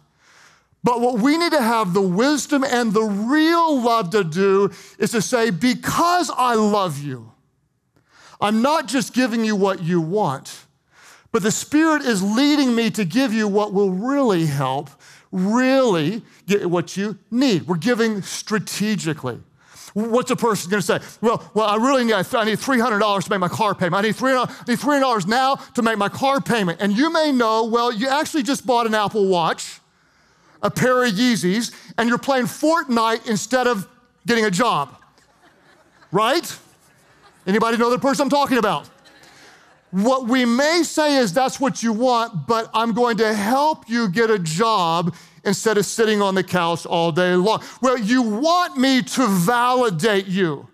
But 0.84 1.02
what 1.02 1.20
we 1.20 1.38
need 1.38 1.52
to 1.54 1.62
have 1.62 1.94
the 1.94 2.02
wisdom 2.02 2.64
and 2.64 2.94
the 2.94 3.04
real 3.04 3.82
love 3.82 4.12
to 4.12 4.24
do 4.24 4.70
is 5.00 5.12
to 5.12 5.22
say, 5.22 5.50
because 5.50 6.30
I 6.36 6.56
love 6.56 7.00
you, 7.00 7.32
I'm 8.40 8.62
not 8.62 8.88
just 8.88 9.14
giving 9.14 9.44
you 9.44 9.56
what 9.56 9.82
you 9.82 10.02
want, 10.02 10.66
but 11.32 11.42
the 11.42 11.52
Spirit 11.52 12.04
is 12.04 12.22
leading 12.22 12.76
me 12.76 12.92
to 12.92 13.04
give 13.04 13.34
you 13.34 13.48
what 13.48 13.74
will 13.74 13.92
really 13.92 14.46
help, 14.46 14.90
really 15.36 16.24
get 16.48 16.70
what 16.70 16.96
you 16.96 17.18
need. 17.30 17.68
We're 17.68 17.75
giving 17.75 18.22
strategically. 18.22 19.39
What's 19.94 20.32
a 20.32 20.36
person 20.36 20.70
going 20.70 20.82
to 20.82 20.86
say? 20.86 21.00
Well, 21.22 21.50
well, 21.54 21.68
I 21.68 21.75
really 21.75 22.04
need, 22.04 22.13
I 22.13 22.44
need 22.44 22.58
$300 22.58 23.24
to 23.24 23.30
make 23.30 23.39
my 23.39 23.48
car 23.48 23.75
payment. 23.75 23.96
I 23.96 24.01
need 24.01 24.15
$300, 24.15 24.50
I 24.50 24.72
need 24.72 24.80
$300 24.80 25.27
now 25.27 25.56
to 25.56 25.82
make 25.82 25.98
my 25.98 26.10
car 26.10 26.42
payment. 26.42 26.82
And 26.82 26.92
you 26.92 27.12
may 27.12 27.32
know, 27.32 27.65
well, 27.65 27.94
you 27.94 28.10
actually 28.10 28.44
just 28.44 28.65
bought 28.65 28.88
an 28.88 28.96
Apple 28.96 29.27
Watch, 29.27 29.80
a 30.62 30.70
pair 30.70 31.06
of 31.06 31.13
Yeezys, 31.13 31.74
and 31.98 32.10
you're 32.10 32.18
playing 32.18 32.46
Fortnite 32.46 33.30
instead 33.30 33.68
of 33.68 33.88
getting 34.25 34.46
a 34.46 34.51
job. 34.51 34.98
Right? 36.12 36.58
Anybody 37.48 37.77
know 37.77 37.89
the 37.89 38.00
person 38.00 38.24
I'm 38.24 38.30
talking 38.30 38.58
about? 38.58 38.89
What 39.96 40.28
we 40.28 40.44
may 40.44 40.84
say 40.84 41.16
is 41.16 41.32
that's 41.32 41.58
what 41.58 41.82
you 41.82 41.94
want, 41.94 42.48
but 42.48 42.70
I'm 42.74 42.92
going 42.92 43.16
to 43.20 43.34
help 43.34 43.88
you 43.88 44.10
get 44.10 44.30
a 44.30 44.38
job 44.38 45.16
instead 45.46 45.78
of 45.78 45.86
sitting 45.86 46.22
on 46.22 46.36
the 46.36 46.44
couch 46.44 46.86
all 46.86 47.14
day 47.14 47.34
long. 47.34 47.64
Well, 47.82 47.98
you 47.98 48.22
want 48.22 48.75
me 48.75 49.02
to 49.04 49.25
validate 49.25 50.28
you, 50.28 50.68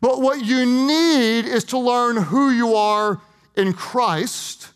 but 0.00 0.20
what 0.20 0.44
you 0.44 0.66
need 0.66 1.44
is 1.44 1.62
to 1.66 1.78
learn 1.78 2.16
who 2.16 2.50
you 2.50 2.74
are 2.74 3.20
in 3.54 3.74
Christ, 3.74 4.70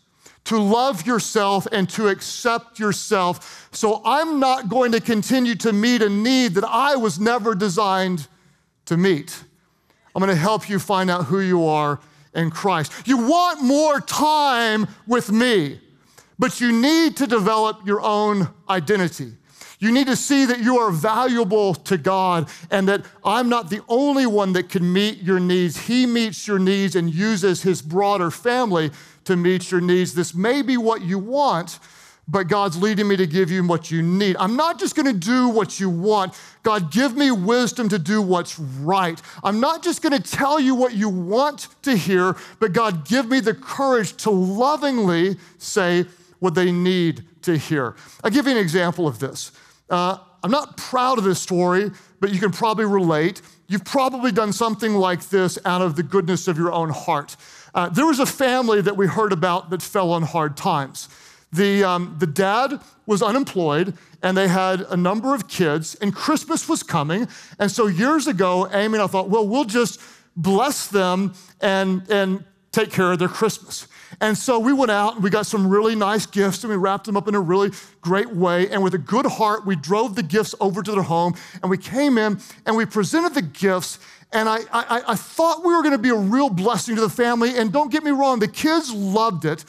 to 0.45 0.57
love 0.57 1.05
yourself 1.05 1.67
and 1.69 1.89
to 1.89 2.07
accept 2.07 2.79
yourself. 2.79 3.67
So 3.73 4.01
I'm 4.05 4.39
not 4.39 4.69
going 4.69 4.93
to 4.93 5.01
continue 5.01 5.55
to 5.55 5.73
meet 5.73 6.01
a 6.01 6.07
need 6.07 6.53
that 6.53 6.63
I 6.63 6.95
was 6.95 7.19
never 7.19 7.53
designed 7.53 8.29
to 8.85 8.95
meet. 8.95 9.43
I'm 10.15 10.21
going 10.21 10.33
to 10.33 10.41
help 10.41 10.69
you 10.69 10.79
find 10.79 11.09
out 11.09 11.25
who 11.25 11.41
you 11.41 11.65
are 11.65 11.99
in 12.37 12.51
Christ. 12.51 12.93
You 13.05 13.17
want 13.17 13.61
more 13.61 13.99
time 13.99 14.87
with 15.05 15.31
me. 15.31 15.81
But 16.39 16.61
you 16.61 16.71
need 16.71 17.17
to 17.17 17.27
develop 17.27 17.85
your 17.85 17.99
own 17.99 18.49
identity. 18.69 19.33
You 19.79 19.91
need 19.91 20.07
to 20.07 20.15
see 20.15 20.45
that 20.45 20.59
you 20.59 20.77
are 20.77 20.91
valuable 20.91 21.75
to 21.75 21.97
God 21.97 22.49
and 22.71 22.87
that 22.87 23.05
I'm 23.23 23.49
not 23.49 23.69
the 23.69 23.81
only 23.87 24.25
one 24.25 24.53
that 24.53 24.69
can 24.69 24.91
meet 24.91 25.21
your 25.21 25.39
needs. 25.39 25.77
He 25.77 26.05
meets 26.05 26.47
your 26.47 26.57
needs 26.57 26.95
and 26.95 27.13
uses 27.13 27.61
his 27.61 27.81
broader 27.81 28.31
family 28.31 28.91
to 29.25 29.35
meet 29.35 29.71
your 29.71 29.81
needs. 29.81 30.13
This 30.13 30.33
may 30.33 30.61
be 30.61 30.77
what 30.77 31.01
you 31.01 31.19
want, 31.19 31.79
but 32.27 32.47
God's 32.47 32.77
leading 32.81 33.07
me 33.07 33.15
to 33.17 33.25
give 33.25 33.49
you 33.49 33.65
what 33.65 33.89
you 33.89 34.01
need. 34.01 34.35
I'm 34.37 34.55
not 34.55 34.79
just 34.79 34.95
gonna 34.95 35.13
do 35.13 35.49
what 35.49 35.79
you 35.79 35.89
want. 35.89 36.33
God, 36.63 36.91
give 36.91 37.15
me 37.15 37.31
wisdom 37.31 37.87
to 37.89 37.99
do 37.99 38.21
what's 38.21 38.59
right. 38.59 39.21
I'm 39.43 39.59
not 39.59 39.83
just 39.83 40.01
gonna 40.01 40.19
tell 40.19 40.59
you 40.59 40.75
what 40.75 40.93
you 40.93 41.09
want 41.09 41.67
to 41.83 41.95
hear, 41.95 42.35
but 42.59 42.73
God, 42.73 43.07
give 43.07 43.29
me 43.29 43.39
the 43.39 43.53
courage 43.53 44.15
to 44.23 44.29
lovingly 44.29 45.37
say, 45.57 46.05
what 46.39 46.55
they 46.55 46.71
need 46.71 47.23
to 47.43 47.57
hear. 47.57 47.95
I'll 48.23 48.31
give 48.31 48.45
you 48.45 48.51
an 48.51 48.57
example 48.57 49.07
of 49.07 49.19
this. 49.19 49.51
Uh, 49.89 50.17
I'm 50.43 50.51
not 50.51 50.77
proud 50.77 51.17
of 51.17 51.23
this 51.23 51.41
story, 51.41 51.91
but 52.19 52.31
you 52.31 52.39
can 52.39 52.51
probably 52.51 52.85
relate. 52.85 53.41
You've 53.67 53.85
probably 53.85 54.31
done 54.31 54.53
something 54.53 54.93
like 54.93 55.27
this 55.29 55.57
out 55.65 55.81
of 55.81 55.95
the 55.95 56.03
goodness 56.03 56.47
of 56.47 56.57
your 56.57 56.71
own 56.71 56.89
heart. 56.89 57.35
Uh, 57.73 57.89
there 57.89 58.05
was 58.05 58.19
a 58.19 58.25
family 58.25 58.81
that 58.81 58.95
we 58.95 59.07
heard 59.07 59.33
about 59.33 59.69
that 59.71 59.81
fell 59.81 60.11
on 60.11 60.23
hard 60.23 60.55
times. 60.55 61.09
The, 61.51 61.83
um, 61.83 62.15
the 62.19 62.27
dad 62.27 62.79
was 63.05 63.21
unemployed 63.21 63.93
and 64.21 64.35
they 64.35 64.47
had 64.47 64.81
a 64.81 64.97
number 64.97 65.35
of 65.35 65.47
kids, 65.47 65.95
and 66.01 66.13
Christmas 66.13 66.67
was 66.67 66.83
coming. 66.83 67.27
And 67.59 67.71
so 67.71 67.87
years 67.87 68.27
ago, 68.27 68.67
Amy 68.71 68.95
and 68.95 69.03
I 69.03 69.07
thought, 69.07 69.29
well, 69.29 69.47
we'll 69.47 69.65
just 69.65 70.01
bless 70.35 70.87
them 70.87 71.33
and, 71.61 72.09
and 72.09 72.43
take 72.71 72.91
care 72.91 73.11
of 73.11 73.19
their 73.19 73.27
Christmas. 73.27 73.87
And 74.21 74.37
so 74.37 74.59
we 74.59 74.73
went 74.73 74.91
out 74.91 75.15
and 75.15 75.23
we 75.23 75.29
got 75.29 75.45
some 75.45 75.67
really 75.67 75.95
nice 75.95 76.25
gifts 76.25 76.63
and 76.63 76.71
we 76.71 76.77
wrapped 76.77 77.05
them 77.05 77.17
up 77.17 77.27
in 77.27 77.35
a 77.35 77.39
really 77.39 77.71
great 78.01 78.33
way. 78.33 78.69
And 78.69 78.81
with 78.81 78.93
a 78.93 78.99
good 78.99 79.25
heart, 79.25 79.65
we 79.65 79.75
drove 79.75 80.15
the 80.15 80.23
gifts 80.23 80.55
over 80.59 80.81
to 80.81 80.91
their 80.91 81.03
home 81.03 81.35
and 81.61 81.69
we 81.69 81.77
came 81.77 82.17
in 82.17 82.39
and 82.65 82.77
we 82.77 82.85
presented 82.85 83.33
the 83.33 83.41
gifts. 83.41 83.99
And 84.31 84.49
I, 84.49 84.59
I, 84.71 85.01
I 85.07 85.15
thought 85.15 85.63
we 85.63 85.75
were 85.75 85.81
going 85.81 85.93
to 85.93 85.97
be 85.97 86.09
a 86.09 86.15
real 86.15 86.49
blessing 86.49 86.95
to 86.95 87.01
the 87.01 87.09
family. 87.09 87.57
And 87.57 87.71
don't 87.71 87.91
get 87.91 88.03
me 88.03 88.11
wrong, 88.11 88.39
the 88.39 88.47
kids 88.47 88.93
loved 88.93 89.45
it. 89.45 89.63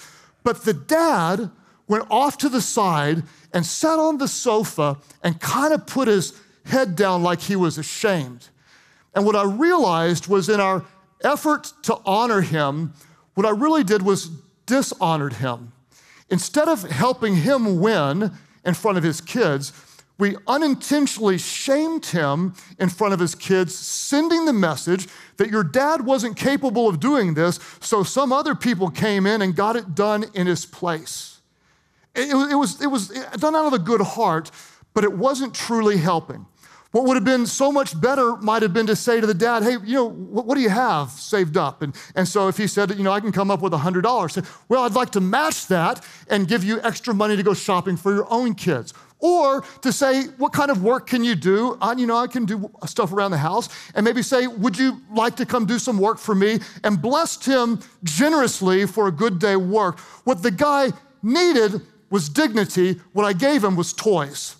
But 0.45 0.65
the 0.65 0.75
dad 0.75 1.51
went 1.89 2.07
off 2.11 2.39
to 2.39 2.49
the 2.49 2.61
side 2.61 3.23
and 3.53 3.67
sat 3.67 3.99
on 3.99 4.19
the 4.19 4.29
sofa 4.29 4.99
and 5.23 5.41
kind 5.41 5.73
of 5.75 5.87
put 5.87 6.07
his 6.07 6.39
head 6.67 6.95
down 6.95 7.23
like 7.23 7.41
he 7.41 7.57
was 7.57 7.79
ashamed. 7.79 8.49
And 9.15 9.25
what 9.25 9.35
I 9.35 9.45
realized 9.45 10.29
was 10.29 10.49
in 10.49 10.61
our 10.61 10.85
effort 11.25 11.73
to 11.83 11.99
honor 12.05 12.43
him, 12.43 12.93
what 13.35 13.47
I 13.47 13.51
really 13.51 13.83
did 13.83 14.03
was 14.03 14.31
dishonored 14.67 15.35
him. 15.35 15.73
Instead 16.31 16.69
of 16.69 16.83
helping 16.83 17.37
him 17.37 17.81
win 17.81 18.33
in 18.65 18.75
front 18.75 18.99
of 18.99 19.05
his 19.05 19.21
kids, 19.21 19.73
we 20.19 20.37
unintentionally 20.47 21.39
shamed 21.39 22.07
him 22.07 22.55
in 22.79 22.89
front 22.89 23.15
of 23.15 23.21
his 23.21 23.35
kids, 23.35 23.75
sending 23.75 24.45
the 24.45 24.53
message 24.53 25.07
that 25.37 25.49
your 25.49 25.63
dad 25.63 26.05
wasn't 26.05 26.37
capable 26.37 26.89
of 26.89 27.01
doing 27.01 27.35
this, 27.35 27.61
so 27.81 28.03
some 28.03 28.33
other 28.33 28.55
people 28.55 28.91
came 28.91 29.27
in 29.27 29.43
and 29.43 29.55
got 29.55 29.77
it 29.77 29.95
done 29.95 30.25
in 30.35 30.47
his 30.47 30.67
place. 30.67 31.28
It, 32.15 32.31
it, 32.31 32.55
was, 32.55 32.81
it 32.81 32.89
was 32.89 33.09
done 33.09 33.55
out 33.55 33.67
of 33.67 33.73
a 33.73 33.79
good 33.79 34.01
heart, 34.01 34.51
but 34.95 35.05
it 35.05 35.13
wasn't 35.13 35.55
truly 35.55 35.97
helping. 35.97 36.47
What 36.91 37.05
would 37.05 37.17
have 37.17 37.25
been 37.25 37.45
so 37.45 37.71
much 37.71 38.01
better 38.01 38.37
might 38.37 38.63
have 38.63 38.73
been 38.73 38.87
to 38.87 38.97
say 38.97 39.21
to 39.21 39.27
the 39.27 39.35
dad, 39.35 39.63
hey, 39.63 39.77
you 39.85 39.95
know, 39.95 40.07
what, 40.07 40.47
what 40.47 40.55
do 40.55 40.63
you 40.63 40.71
have 40.71 41.11
saved 41.11 41.59
up? 41.59 41.83
And, 41.83 41.95
and 42.15 42.27
so 42.27 42.49
if 42.49 42.57
he 42.57 42.67
said, 42.67 42.97
you 42.97 43.05
know, 43.05 43.13
I 43.13 43.21
can 43.21 43.31
come 43.31 43.51
up 43.51 43.61
with 43.61 43.75
$100, 43.75 44.31
say, 44.31 44.41
well, 44.71 44.85
I'd 44.85 44.95
like 44.95 45.11
to 45.11 45.21
match 45.21 45.67
that 45.67 46.03
and 46.31 46.49
give 46.49 46.65
you 46.65 46.81
extra 46.83 47.13
money 47.13 47.37
to 47.37 47.43
go 47.43 47.53
shopping 47.53 47.99
for 47.99 48.15
your 48.15 48.27
own 48.33 48.55
kids. 48.55 48.95
Or 49.21 49.63
to 49.83 49.93
say, 49.93 50.25
what 50.39 50.53
kind 50.55 50.71
of 50.71 50.83
work 50.83 51.09
can 51.09 51.25
you 51.25 51.35
do? 51.35 51.77
I, 51.83 51.93
you 51.93 52.07
know, 52.07 52.17
I 52.17 52.27
can 52.27 52.47
do 52.47 52.71
stuff 52.87 53.13
around 53.13 53.33
the 53.33 53.39
house. 53.39 53.69
And 53.95 54.03
maybe 54.03 54.23
say, 54.23 54.47
would 54.47 54.79
you 54.79 55.03
like 55.13 55.37
to 55.37 55.47
come 55.47 55.67
do 55.67 55.79
some 55.79 55.99
work 55.99 56.19
for 56.19 56.35
me? 56.35 56.61
And 56.85 57.03
blessed 57.03 57.45
him 57.45 57.81
generously 58.05 58.87
for 58.87 59.09
a 59.09 59.13
good 59.13 59.39
day 59.39 59.57
work. 59.57 59.99
What 60.25 60.43
the 60.43 60.53
guy 60.53 60.93
needed 61.23 61.83
was 62.11 62.29
dignity. 62.29 63.01
What 63.13 63.25
I 63.25 63.33
gave 63.33 63.65
him 63.65 63.77
was 63.77 63.93
toys. 63.93 64.57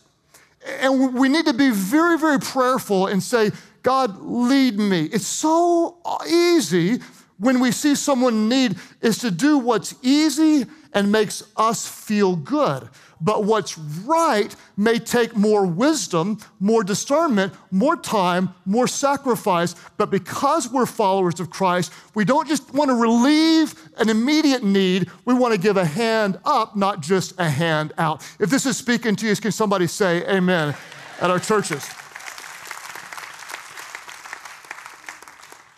And 0.81 1.15
we 1.15 1.29
need 1.29 1.47
to 1.47 1.55
be 1.55 1.71
very, 1.71 2.19
very 2.19 2.39
prayerful 2.39 3.07
and 3.07 3.23
say, 3.23 3.53
God, 3.83 4.21
lead 4.21 4.79
me. 4.79 5.05
It's 5.05 5.27
so 5.27 5.99
uh, 6.05 6.19
easy 6.27 6.99
when 7.39 7.61
we 7.61 7.71
see 7.71 7.95
someone 7.95 8.49
need 8.49 8.77
is 9.01 9.19
to 9.19 9.31
do 9.31 9.59
what's 9.59 9.95
easy 10.03 10.67
and 10.93 11.13
makes 11.13 11.43
us 11.57 11.87
feel 11.87 12.37
good. 12.37 12.89
But 13.21 13.45
what's 13.45 13.77
right 13.77 14.55
may 14.77 14.99
take 14.99 15.37
more 15.37 15.67
wisdom, 15.67 16.39
more 16.61 16.85
discernment, 16.85 17.53
more 17.71 17.97
time, 17.97 18.55
more 18.65 18.87
sacrifice. 18.87 19.75
But 19.97 20.11
because 20.11 20.71
we're 20.71 20.87
followers 20.87 21.41
of 21.41 21.51
Christ, 21.51 21.93
we 22.15 22.25
don't 22.25 22.47
just 22.47 22.73
want 22.73 22.91
to 22.91 22.95
relieve 22.95 23.75
an 23.97 24.09
immediate 24.09 24.63
need, 24.63 25.11
we 25.25 25.35
want 25.35 25.53
to 25.55 25.61
give 25.61 25.77
a 25.77 25.85
hand 25.85 26.39
up, 26.45 26.77
not 26.77 27.01
just 27.01 27.35
a 27.39 27.49
hand 27.49 27.93
out. 27.99 28.25
If 28.39 28.51
this 28.51 28.67
is 28.67 28.77
speaking 28.77 29.17
to 29.17 29.27
you, 29.27 29.35
can 29.37 29.53
somebody 29.53 29.87
say 29.89 30.25
amen 30.29 30.77
at 31.21 31.31
our 31.31 31.41
churches? 31.41 31.89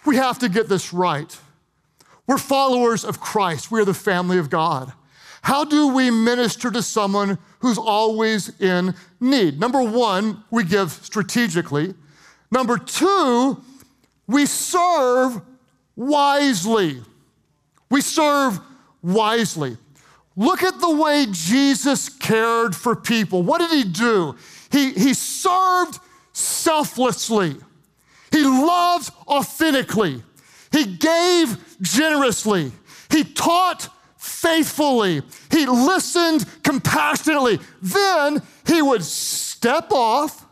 We 0.04 0.16
have 0.16 0.38
to 0.40 0.48
get 0.48 0.68
this 0.68 0.92
right. 0.92 1.38
We're 2.26 2.38
followers 2.38 3.04
of 3.04 3.20
Christ, 3.20 3.70
we 3.70 3.80
are 3.80 3.84
the 3.84 3.94
family 3.94 4.38
of 4.38 4.50
God. 4.50 4.92
How 5.42 5.64
do 5.64 5.88
we 5.88 6.10
minister 6.10 6.70
to 6.70 6.82
someone 6.82 7.38
who's 7.60 7.78
always 7.78 8.60
in 8.60 8.94
need? 9.20 9.58
Number 9.58 9.82
one, 9.82 10.44
we 10.50 10.64
give 10.64 10.90
strategically. 10.92 11.94
Number 12.50 12.76
two, 12.76 13.62
we 14.26 14.46
serve 14.46 15.40
wisely. 15.96 17.02
We 17.90 18.00
serve 18.00 18.60
wisely. 19.02 19.76
Look 20.36 20.62
at 20.62 20.80
the 20.80 20.94
way 20.94 21.26
Jesus 21.30 22.08
cared 22.08 22.74
for 22.74 22.94
people. 22.94 23.42
What 23.42 23.58
did 23.58 23.70
he 23.70 23.84
do? 23.84 24.36
He, 24.70 24.92
he 24.92 25.14
served 25.14 25.98
selflessly, 26.32 27.56
he 28.30 28.44
loved 28.44 29.10
authentically, 29.26 30.22
he 30.70 30.96
gave 30.96 31.78
generously, 31.80 32.72
he 33.10 33.24
taught 33.24 33.88
faithfully. 34.20 35.22
He 35.50 35.66
listened 35.66 36.44
compassionately. 36.62 37.58
Then 37.80 38.42
he 38.66 38.82
would 38.82 39.02
step 39.02 39.90
off, 39.90 40.46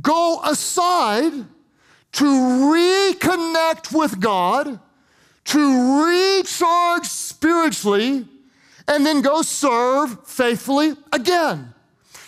go 0.00 0.40
aside 0.42 1.32
to 2.12 2.24
reconnect 2.24 3.96
with 3.96 4.18
God, 4.18 4.80
to 5.44 6.04
recharge 6.06 7.06
spiritually, 7.06 8.26
and 8.88 9.06
then 9.06 9.20
go 9.20 9.42
serve 9.42 10.26
faithfully 10.26 10.94
again. 11.12 11.74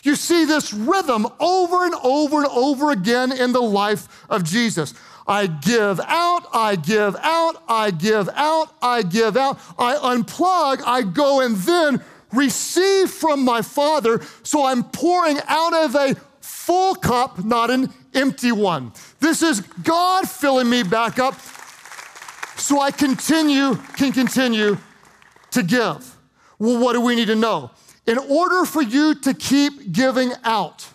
You 0.02 0.16
see 0.16 0.44
this 0.44 0.74
rhythm 0.74 1.26
over 1.40 1.86
and 1.86 1.94
over 2.02 2.38
and 2.38 2.46
over 2.46 2.90
again 2.90 3.32
in 3.32 3.52
the 3.52 3.62
life 3.62 4.26
of 4.28 4.44
Jesus. 4.44 4.92
I 5.26 5.46
give 5.46 6.00
out, 6.00 6.46
I 6.52 6.76
give 6.76 7.16
out, 7.16 7.62
I 7.66 7.90
give 7.90 8.28
out, 8.34 8.74
I 8.82 9.02
give 9.02 9.36
out. 9.36 9.58
I 9.78 9.94
unplug, 9.94 10.82
I 10.84 11.02
go 11.02 11.40
and 11.40 11.56
then 11.56 12.02
receive 12.32 13.10
from 13.10 13.44
my 13.44 13.62
Father. 13.62 14.20
So 14.42 14.66
I'm 14.66 14.84
pouring 14.84 15.38
out 15.46 15.72
of 15.72 15.94
a 15.94 16.14
full 16.40 16.94
cup, 16.94 17.44
not 17.44 17.70
an 17.70 17.92
empty 18.12 18.52
one. 18.52 18.92
This 19.20 19.42
is 19.42 19.60
God 19.60 20.28
filling 20.28 20.68
me 20.68 20.82
back 20.82 21.18
up 21.18 21.34
so 22.56 22.80
I 22.80 22.90
continue, 22.90 23.74
can 23.96 24.12
continue 24.12 24.78
to 25.50 25.62
give. 25.62 26.16
Well, 26.58 26.80
what 26.80 26.92
do 26.92 27.00
we 27.00 27.14
need 27.14 27.26
to 27.26 27.34
know? 27.34 27.70
In 28.06 28.18
order 28.18 28.64
for 28.64 28.82
you 28.82 29.14
to 29.14 29.32
keep 29.32 29.92
giving 29.92 30.32
out, 30.44 30.86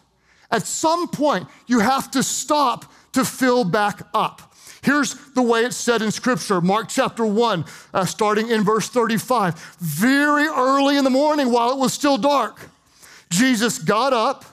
at 0.51 0.63
some 0.63 1.07
point 1.07 1.47
you 1.67 1.79
have 1.79 2.11
to 2.11 2.23
stop 2.23 2.91
to 3.19 3.25
fill 3.25 3.63
back 3.63 4.01
up. 4.13 4.53
Here's 4.81 5.13
the 5.33 5.41
way 5.41 5.65
it's 5.65 5.75
said 5.75 6.01
in 6.01 6.09
Scripture 6.09 6.61
Mark 6.61 6.87
chapter 6.87 7.25
1, 7.25 7.65
uh, 7.93 8.05
starting 8.05 8.49
in 8.49 8.63
verse 8.63 8.87
35. 8.89 9.59
Very 9.79 10.47
early 10.47 10.95
in 10.97 11.03
the 11.03 11.09
morning, 11.09 11.51
while 11.51 11.71
it 11.71 11.77
was 11.77 11.93
still 11.93 12.17
dark, 12.17 12.69
Jesus 13.29 13.77
got 13.77 14.13
up, 14.13 14.45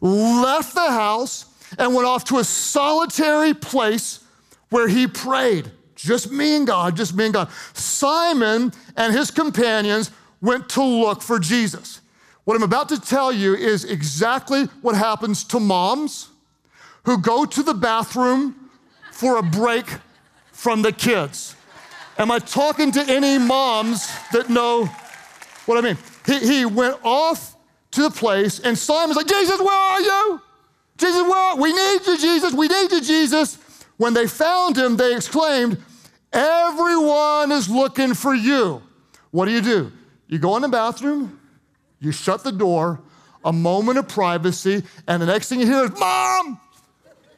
left 0.00 0.74
the 0.74 0.90
house, 0.90 1.46
and 1.78 1.94
went 1.94 2.06
off 2.06 2.24
to 2.24 2.38
a 2.38 2.44
solitary 2.44 3.54
place 3.54 4.20
where 4.68 4.88
he 4.88 5.06
prayed. 5.06 5.70
Just 5.94 6.30
me 6.30 6.54
and 6.54 6.66
God, 6.66 6.96
just 6.96 7.14
me 7.14 7.24
and 7.24 7.34
God. 7.34 7.50
Simon 7.72 8.72
and 8.96 9.14
his 9.14 9.30
companions 9.30 10.10
went 10.42 10.68
to 10.70 10.82
look 10.82 11.22
for 11.22 11.38
Jesus. 11.38 12.02
What 12.44 12.56
I'm 12.56 12.62
about 12.62 12.90
to 12.90 13.00
tell 13.00 13.32
you 13.32 13.54
is 13.54 13.84
exactly 13.84 14.64
what 14.82 14.94
happens 14.94 15.42
to 15.44 15.58
moms 15.58 16.28
who 17.06 17.18
go 17.18 17.44
to 17.44 17.62
the 17.62 17.72
bathroom 17.72 18.54
for 19.12 19.38
a 19.38 19.42
break 19.42 19.86
from 20.52 20.82
the 20.82 20.92
kids. 20.92 21.54
Am 22.18 22.30
I 22.32 22.40
talking 22.40 22.90
to 22.92 23.04
any 23.08 23.38
moms 23.38 24.08
that 24.32 24.50
know 24.50 24.86
what 25.66 25.78
I 25.78 25.80
mean? 25.80 25.98
He, 26.26 26.38
he 26.40 26.66
went 26.66 26.98
off 27.04 27.56
to 27.92 28.02
the 28.02 28.10
place, 28.10 28.58
and 28.58 28.76
Simon's 28.76 29.16
like, 29.16 29.28
Jesus, 29.28 29.60
where 29.60 29.68
are 29.70 30.00
you? 30.00 30.42
Jesus, 30.98 31.22
where 31.22 31.36
are 31.36 31.56
we 31.56 31.72
need 31.72 32.06
you, 32.06 32.18
Jesus, 32.18 32.52
we 32.52 32.66
need 32.66 32.90
you, 32.90 33.00
Jesus. 33.00 33.58
When 33.98 34.12
they 34.12 34.26
found 34.26 34.76
him, 34.76 34.96
they 34.96 35.14
exclaimed, 35.14 35.78
Everyone 36.32 37.52
is 37.52 37.70
looking 37.70 38.14
for 38.14 38.34
you. 38.34 38.82
What 39.30 39.46
do 39.46 39.52
you 39.52 39.60
do? 39.60 39.92
You 40.26 40.38
go 40.38 40.56
in 40.56 40.62
the 40.62 40.68
bathroom, 40.68 41.38
you 42.00 42.10
shut 42.10 42.42
the 42.42 42.52
door, 42.52 43.00
a 43.44 43.52
moment 43.52 43.98
of 43.98 44.08
privacy, 44.08 44.82
and 45.06 45.22
the 45.22 45.26
next 45.26 45.48
thing 45.48 45.60
you 45.60 45.66
hear 45.66 45.84
is, 45.84 45.98
Mom, 45.98 46.60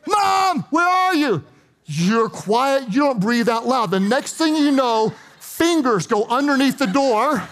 Mom, 0.09 0.65
where 0.71 0.89
are 0.89 1.15
you? 1.15 1.45
You're 1.85 2.29
quiet, 2.29 2.93
you 2.93 3.01
don't 3.01 3.21
breathe 3.21 3.49
out 3.49 3.67
loud. 3.67 3.91
The 3.91 4.01
next 4.01 4.35
thing 4.35 4.57
you 4.57 4.71
know, 4.71 5.13
fingers 5.41 6.07
go 6.07 6.25
underneath 6.27 6.79
the 6.79 6.87
door. 6.87 7.43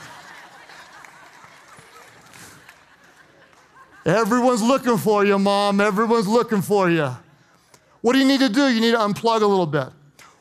Everyone's 4.05 4.63
looking 4.63 4.99
for 4.99 5.25
you, 5.25 5.39
Mom. 5.39 5.81
Everyone's 5.81 6.29
looking 6.29 6.63
for 6.63 6.89
you. 6.89 7.11
What 8.03 8.13
do 8.13 8.21
you 8.21 8.25
need 8.25 8.41
to 8.41 8.49
do? 8.49 8.69
You 8.69 8.81
need 8.81 8.93
to 8.93 8.99
unplug 8.99 9.43
a 9.43 9.47
little 9.47 9.67
bit. 9.67 9.89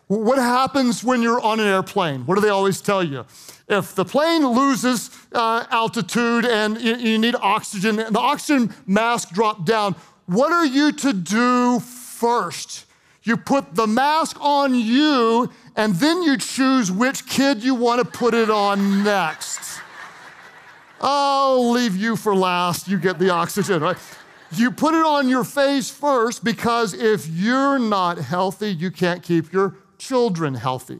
What 0.07 0.37
happens 0.37 1.03
when 1.03 1.23
you're 1.23 1.41
on 1.41 1.59
an 1.59 1.65
airplane? 1.65 2.27
What 2.27 2.35
do 2.35 2.41
they 2.41 2.49
always 2.49 2.79
tell 2.79 3.03
you? 3.03 3.25
If 3.67 3.95
the 3.95 4.05
plane 4.05 4.45
loses 4.45 5.09
uh, 5.31 5.65
altitude 5.71 6.45
and 6.45 6.79
you, 6.79 6.95
you 6.95 7.17
need 7.17 7.33
oxygen, 7.41 7.97
and 7.97 8.15
the 8.15 8.19
oxygen 8.19 8.71
mask 8.85 9.31
dropped 9.31 9.65
down, 9.65 9.95
what 10.27 10.51
are 10.51 10.65
you 10.65 10.91
to 10.91 11.13
do 11.13 11.81
first? 12.25 12.85
You 13.21 13.37
put 13.37 13.75
the 13.75 13.85
mask 13.85 14.37
on 14.41 14.73
you, 14.73 15.51
and 15.75 15.93
then 15.95 16.23
you 16.23 16.37
choose 16.37 16.91
which 16.91 17.27
kid 17.27 17.63
you 17.63 17.75
want 17.75 17.99
to 18.01 18.17
put 18.17 18.33
it 18.33 18.49
on 18.49 19.03
next. 19.03 19.79
I'll 20.99 21.69
leave 21.69 21.95
you 21.95 22.15
for 22.15 22.35
last. 22.35 22.87
You 22.87 22.97
get 22.97 23.19
the 23.19 23.29
oxygen, 23.29 23.83
right? 23.83 23.97
You 24.51 24.71
put 24.71 24.95
it 24.95 25.05
on 25.05 25.29
your 25.29 25.43
face 25.43 25.91
first 25.91 26.43
because 26.43 26.95
if 26.95 27.27
you're 27.27 27.77
not 27.77 28.17
healthy, 28.17 28.69
you 28.69 28.89
can't 28.89 29.21
keep 29.21 29.53
your 29.53 29.75
children 29.99 30.55
healthy. 30.55 30.99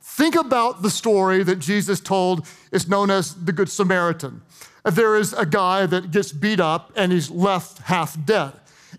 Think 0.00 0.34
about 0.34 0.80
the 0.80 0.90
story 0.90 1.42
that 1.42 1.58
Jesus 1.58 2.00
told. 2.00 2.46
It's 2.72 2.88
known 2.88 3.10
as 3.10 3.34
the 3.34 3.52
Good 3.52 3.68
Samaritan. 3.68 4.40
There 4.82 5.14
is 5.16 5.34
a 5.34 5.44
guy 5.44 5.84
that 5.84 6.10
gets 6.10 6.32
beat 6.32 6.58
up 6.58 6.90
and 6.96 7.12
he's 7.12 7.30
left 7.30 7.82
half 7.82 8.16
dead. 8.24 8.54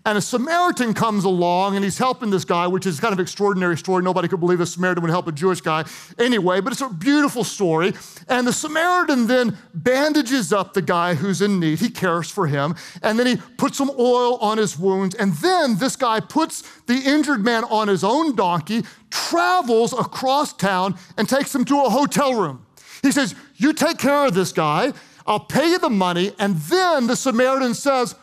And 0.06 0.16
a 0.16 0.20
Samaritan 0.20 0.94
comes 0.94 1.24
along 1.24 1.76
and 1.76 1.84
he's 1.84 1.98
helping 1.98 2.30
this 2.30 2.46
guy, 2.46 2.66
which 2.66 2.86
is 2.86 2.98
kind 2.98 3.12
of 3.12 3.20
extraordinary 3.20 3.76
story. 3.76 4.02
Nobody 4.02 4.28
could 4.28 4.40
believe 4.40 4.60
a 4.60 4.66
Samaritan 4.66 5.02
would 5.02 5.10
help 5.10 5.26
a 5.26 5.32
Jewish 5.32 5.60
guy 5.60 5.84
anyway, 6.18 6.60
but 6.60 6.72
it's 6.72 6.80
a 6.80 6.88
beautiful 6.88 7.44
story. 7.44 7.92
And 8.26 8.46
the 8.46 8.52
Samaritan 8.52 9.26
then 9.26 9.58
bandages 9.74 10.54
up 10.54 10.72
the 10.72 10.80
guy 10.80 11.14
who's 11.14 11.42
in 11.42 11.60
need. 11.60 11.80
He 11.80 11.90
cares 11.90 12.30
for 12.30 12.46
him. 12.46 12.76
And 13.02 13.18
then 13.18 13.26
he 13.26 13.36
puts 13.58 13.76
some 13.76 13.90
oil 13.98 14.36
on 14.36 14.56
his 14.56 14.78
wounds. 14.78 15.14
And 15.16 15.34
then 15.34 15.76
this 15.76 15.96
guy 15.96 16.20
puts 16.20 16.62
the 16.86 16.96
injured 16.96 17.44
man 17.44 17.64
on 17.64 17.88
his 17.88 18.02
own 18.02 18.34
donkey, 18.34 18.84
travels 19.10 19.92
across 19.92 20.54
town, 20.54 20.96
and 21.18 21.28
takes 21.28 21.54
him 21.54 21.66
to 21.66 21.84
a 21.84 21.90
hotel 21.90 22.34
room. 22.34 22.64
He 23.02 23.12
says, 23.12 23.34
You 23.56 23.74
take 23.74 23.98
care 23.98 24.24
of 24.26 24.32
this 24.32 24.52
guy. 24.52 24.94
I'll 25.26 25.40
pay 25.40 25.70
you 25.70 25.78
the 25.78 25.90
money. 25.90 26.32
And 26.38 26.56
then 26.56 27.06
the 27.06 27.16
Samaritan 27.16 27.74
says, 27.74 28.14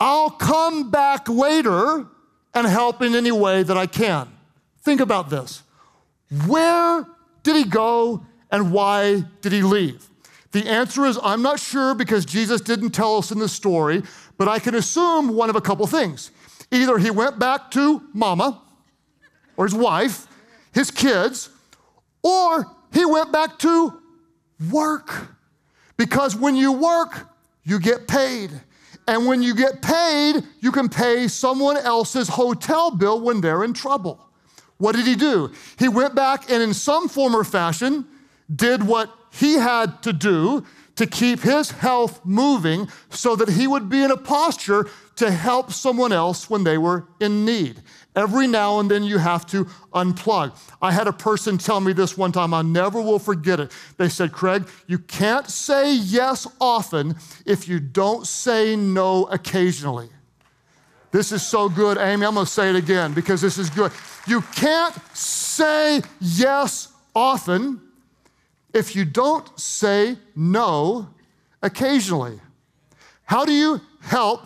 I'll 0.00 0.30
come 0.30 0.90
back 0.90 1.28
later 1.28 2.06
and 2.54 2.66
help 2.66 3.02
in 3.02 3.14
any 3.14 3.32
way 3.32 3.62
that 3.62 3.76
I 3.76 3.86
can. 3.86 4.28
Think 4.82 5.00
about 5.00 5.30
this. 5.30 5.62
Where 6.46 7.06
did 7.42 7.56
he 7.56 7.64
go 7.64 8.24
and 8.50 8.72
why 8.72 9.24
did 9.40 9.52
he 9.52 9.62
leave? 9.62 10.08
The 10.52 10.66
answer 10.66 11.04
is 11.04 11.18
I'm 11.22 11.42
not 11.42 11.60
sure 11.60 11.94
because 11.94 12.24
Jesus 12.24 12.60
didn't 12.60 12.90
tell 12.90 13.18
us 13.18 13.30
in 13.30 13.38
the 13.38 13.48
story, 13.48 14.02
but 14.38 14.48
I 14.48 14.58
can 14.58 14.74
assume 14.74 15.34
one 15.34 15.50
of 15.50 15.56
a 15.56 15.60
couple 15.60 15.86
things. 15.86 16.30
Either 16.70 16.98
he 16.98 17.10
went 17.10 17.38
back 17.38 17.70
to 17.72 18.02
mama 18.12 18.62
or 19.56 19.66
his 19.66 19.74
wife, 19.74 20.26
his 20.72 20.90
kids, 20.90 21.50
or 22.22 22.66
he 22.92 23.04
went 23.04 23.32
back 23.32 23.58
to 23.60 24.00
work. 24.70 25.28
Because 25.96 26.36
when 26.36 26.56
you 26.56 26.72
work, 26.72 27.28
you 27.64 27.78
get 27.78 28.06
paid. 28.06 28.50
And 29.08 29.26
when 29.26 29.40
you 29.40 29.54
get 29.54 29.80
paid, 29.80 30.44
you 30.60 30.70
can 30.70 30.90
pay 30.90 31.28
someone 31.28 31.78
else's 31.78 32.28
hotel 32.28 32.90
bill 32.90 33.18
when 33.22 33.40
they're 33.40 33.64
in 33.64 33.72
trouble. 33.72 34.20
What 34.76 34.94
did 34.94 35.06
he 35.06 35.16
do? 35.16 35.50
He 35.78 35.88
went 35.88 36.14
back 36.14 36.50
and, 36.50 36.62
in 36.62 36.74
some 36.74 37.08
form 37.08 37.34
or 37.34 37.42
fashion, 37.42 38.06
did 38.54 38.82
what 38.82 39.10
he 39.32 39.54
had 39.54 40.02
to 40.02 40.12
do 40.12 40.62
to 40.96 41.06
keep 41.06 41.40
his 41.40 41.70
health 41.70 42.20
moving 42.22 42.86
so 43.08 43.34
that 43.36 43.48
he 43.48 43.66
would 43.66 43.88
be 43.88 44.02
in 44.02 44.10
a 44.10 44.16
posture 44.16 44.86
to 45.16 45.30
help 45.30 45.72
someone 45.72 46.12
else 46.12 46.50
when 46.50 46.64
they 46.64 46.76
were 46.76 47.06
in 47.18 47.46
need. 47.46 47.82
Every 48.18 48.48
now 48.48 48.80
and 48.80 48.90
then 48.90 49.04
you 49.04 49.18
have 49.18 49.46
to 49.46 49.66
unplug. 49.94 50.52
I 50.82 50.90
had 50.90 51.06
a 51.06 51.12
person 51.12 51.56
tell 51.56 51.80
me 51.80 51.92
this 51.92 52.18
one 52.18 52.32
time, 52.32 52.52
I 52.52 52.62
never 52.62 53.00
will 53.00 53.20
forget 53.20 53.60
it. 53.60 53.70
They 53.96 54.08
said, 54.08 54.32
Craig, 54.32 54.68
you 54.88 54.98
can't 54.98 55.48
say 55.48 55.94
yes 55.94 56.44
often 56.60 57.14
if 57.46 57.68
you 57.68 57.78
don't 57.78 58.26
say 58.26 58.74
no 58.74 59.26
occasionally. 59.26 60.08
This 61.12 61.30
is 61.30 61.46
so 61.46 61.68
good, 61.68 61.96
Amy. 61.96 62.26
I'm 62.26 62.34
to 62.34 62.44
say 62.44 62.70
it 62.70 62.74
again 62.74 63.14
because 63.14 63.40
this 63.40 63.56
is 63.56 63.70
good. 63.70 63.92
You 64.26 64.42
can't 64.42 64.96
say 65.16 66.02
yes 66.20 66.88
often 67.14 67.80
if 68.74 68.96
you 68.96 69.04
don't 69.04 69.46
say 69.56 70.16
no 70.34 71.08
occasionally. 71.62 72.40
How 73.22 73.44
do 73.44 73.52
you 73.52 73.80
help 74.00 74.42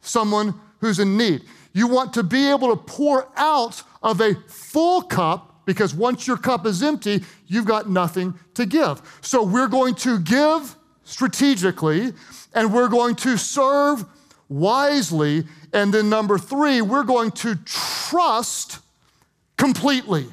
someone 0.00 0.54
who's 0.80 1.00
in 1.00 1.16
need? 1.16 1.42
You 1.76 1.88
want 1.88 2.14
to 2.14 2.22
be 2.22 2.48
able 2.48 2.74
to 2.74 2.76
pour 2.76 3.28
out 3.36 3.82
of 4.02 4.22
a 4.22 4.34
full 4.48 5.02
cup 5.02 5.60
because 5.66 5.94
once 5.94 6.26
your 6.26 6.38
cup 6.38 6.64
is 6.64 6.82
empty, 6.82 7.22
you've 7.48 7.66
got 7.66 7.90
nothing 7.90 8.32
to 8.54 8.64
give. 8.64 9.02
So 9.20 9.42
we're 9.42 9.68
going 9.68 9.94
to 9.96 10.18
give 10.18 10.74
strategically 11.04 12.14
and 12.54 12.72
we're 12.72 12.88
going 12.88 13.14
to 13.16 13.36
serve 13.36 14.06
wisely. 14.48 15.44
And 15.74 15.92
then, 15.92 16.08
number 16.08 16.38
three, 16.38 16.80
we're 16.80 17.04
going 17.04 17.32
to 17.32 17.56
trust 17.66 18.78
completely. 19.58 20.24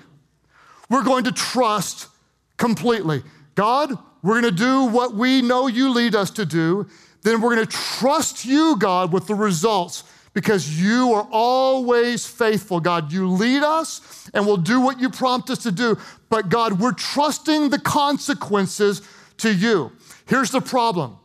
We're 0.89 1.03
going 1.03 1.25
to 1.25 1.34
trust 1.34 2.08
completely. 2.56 3.21
God, 3.56 3.91
we're 4.21 4.39
going 4.39 4.56
to 4.56 4.63
do 4.63 4.86
what 4.86 5.13
we 5.13 5.41
know 5.41 5.67
you 5.67 5.89
lead 5.89 6.15
us 6.15 6.29
to 6.32 6.45
do. 6.45 6.88
Then 7.23 7.41
we're 7.41 7.53
going 7.53 7.67
to 7.67 7.77
trust 7.77 8.45
you, 8.45 8.77
God, 8.77 9.12
with 9.12 9.27
the 9.27 9.36
results 9.36 10.06
because 10.34 10.82
you 10.82 11.13
are 11.13 11.28
always 11.32 12.26
faithful, 12.26 12.80
God. 12.80 13.12
You 13.12 13.30
lead 13.30 13.63
us 13.63 14.30
and 14.34 14.46
we'll 14.46 14.58
do 14.58 14.82
what 14.82 15.00
you 15.00 15.10
prompt 15.10 15.50
us 15.50 15.63
to 15.63 15.72
do. 15.72 15.98
But 16.30 16.50
God, 16.50 16.80
we're 16.80 16.93
trusting 16.93 17.69
the 17.69 17.80
consequences 17.80 19.02
to 19.38 19.54
you. 19.54 19.91
Here's 20.26 20.52
the 20.52 20.62
problem 20.62 21.17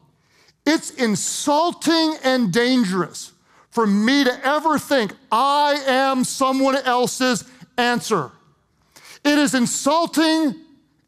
it's 0.66 0.90
insulting 0.90 2.16
and 2.23 2.53
dangerous 2.53 3.33
for 3.71 3.87
me 3.87 4.25
to 4.25 4.47
ever 4.47 4.79
think 4.79 5.14
I 5.33 5.83
am 5.87 6.25
someone 6.25 6.77
else's 6.77 7.44
answer. 7.79 8.31
It 9.25 9.38
is 9.38 9.55
insulting 9.55 10.55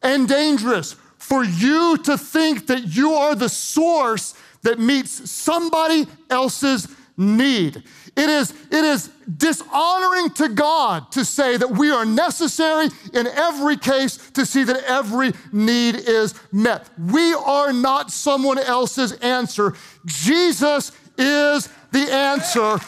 and 0.02 0.28
dangerous 0.28 0.96
for 1.18 1.44
you 1.44 1.98
to 1.98 2.16
think 2.16 2.68
that 2.68 2.96
you 2.96 3.12
are 3.12 3.34
the 3.34 3.48
source 3.48 4.34
that 4.62 4.78
meets 4.78 5.30
somebody 5.30 6.06
else's 6.28 6.88
need. 7.20 7.82
It 8.16 8.28
is, 8.28 8.50
it 8.70 8.84
is 8.84 9.10
dishonoring 9.36 10.30
to 10.30 10.48
God 10.48 11.12
to 11.12 11.24
say 11.24 11.56
that 11.56 11.70
we 11.70 11.90
are 11.90 12.04
necessary 12.04 12.88
in 13.12 13.26
every 13.26 13.76
case 13.76 14.16
to 14.30 14.44
see 14.44 14.64
that 14.64 14.82
every 14.84 15.32
need 15.52 15.96
is 15.96 16.34
met. 16.50 16.88
We 16.98 17.34
are 17.34 17.72
not 17.72 18.10
someone 18.10 18.58
else's 18.58 19.12
answer. 19.12 19.74
Jesus 20.06 20.92
is 21.18 21.68
the 21.92 22.10
answer. 22.10 22.78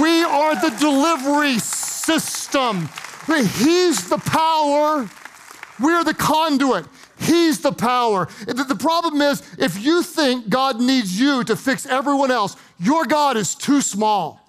We 0.00 0.24
are 0.24 0.54
the 0.54 0.74
delivery 0.80 1.58
system. 1.58 2.88
He's 3.26 4.08
the 4.08 4.18
power. 4.18 5.08
We're 5.78 6.04
the 6.04 6.14
conduit. 6.14 6.86
He's 7.18 7.60
the 7.60 7.72
power. 7.72 8.26
The 8.46 8.76
problem 8.78 9.22
is, 9.22 9.42
if 9.58 9.80
you 9.80 10.02
think 10.02 10.48
God 10.48 10.80
needs 10.80 11.18
you 11.18 11.44
to 11.44 11.54
fix 11.54 11.86
everyone 11.86 12.32
else, 12.32 12.56
your 12.82 13.04
God 13.04 13.36
is 13.36 13.54
too 13.54 13.80
small. 13.80 14.40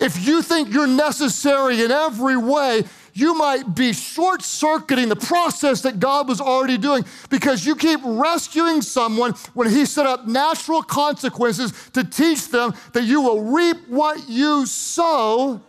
If 0.00 0.26
you 0.26 0.42
think 0.42 0.72
you're 0.72 0.86
necessary 0.86 1.82
in 1.82 1.90
every 1.90 2.36
way, 2.36 2.84
you 3.12 3.34
might 3.34 3.74
be 3.74 3.94
short 3.94 4.42
circuiting 4.42 5.08
the 5.08 5.16
process 5.16 5.80
that 5.82 5.98
God 5.98 6.28
was 6.28 6.40
already 6.40 6.76
doing 6.76 7.04
because 7.30 7.64
you 7.64 7.74
keep 7.74 8.00
rescuing 8.04 8.82
someone 8.82 9.32
when 9.54 9.70
He 9.70 9.86
set 9.86 10.06
up 10.06 10.26
natural 10.26 10.82
consequences 10.82 11.72
to 11.94 12.04
teach 12.04 12.50
them 12.50 12.74
that 12.92 13.04
you 13.04 13.22
will 13.22 13.42
reap 13.42 13.88
what 13.88 14.28
you 14.28 14.66
sow. 14.66 15.62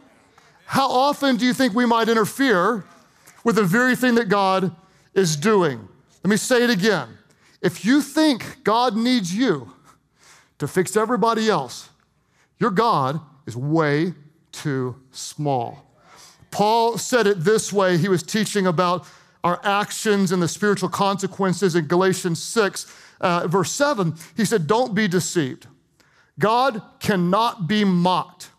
How 0.65 0.89
often 0.89 1.37
do 1.37 1.45
you 1.45 1.53
think 1.53 1.73
we 1.73 1.85
might 1.85 2.09
interfere 2.09 2.83
with 3.45 3.55
the 3.55 3.63
very 3.63 3.95
thing 3.95 4.15
that 4.15 4.27
God 4.27 4.75
is 5.13 5.37
doing? 5.37 5.87
Let 6.23 6.29
me 6.29 6.37
say 6.37 6.63
it 6.63 6.69
again. 6.69 7.07
If 7.61 7.85
you 7.85 8.01
think 8.01 8.63
God 8.65 8.97
needs 8.97 9.33
you 9.33 9.71
to 10.59 10.67
fix 10.67 10.95
everybody 10.97 11.49
else, 11.49 11.89
your 12.59 12.71
God 12.71 13.19
is 13.45 13.55
way 13.55 14.13
too 14.51 14.95
small. 15.11 15.87
Paul 16.51 16.97
said 16.97 17.27
it 17.27 17.41
this 17.41 17.71
way. 17.71 17.97
He 17.97 18.09
was 18.09 18.23
teaching 18.23 18.67
about 18.67 19.05
our 19.43 19.59
actions 19.63 20.31
and 20.31 20.41
the 20.41 20.47
spiritual 20.47 20.89
consequences 20.89 21.75
in 21.75 21.87
Galatians 21.87 22.41
6, 22.41 22.93
uh, 23.21 23.47
verse 23.47 23.71
7. 23.71 24.15
He 24.35 24.45
said, 24.45 24.67
Don't 24.67 24.95
be 24.95 25.07
deceived. 25.07 25.67
God 26.39 26.81
cannot 26.99 27.67
be 27.67 27.83
mocked. 27.83 28.49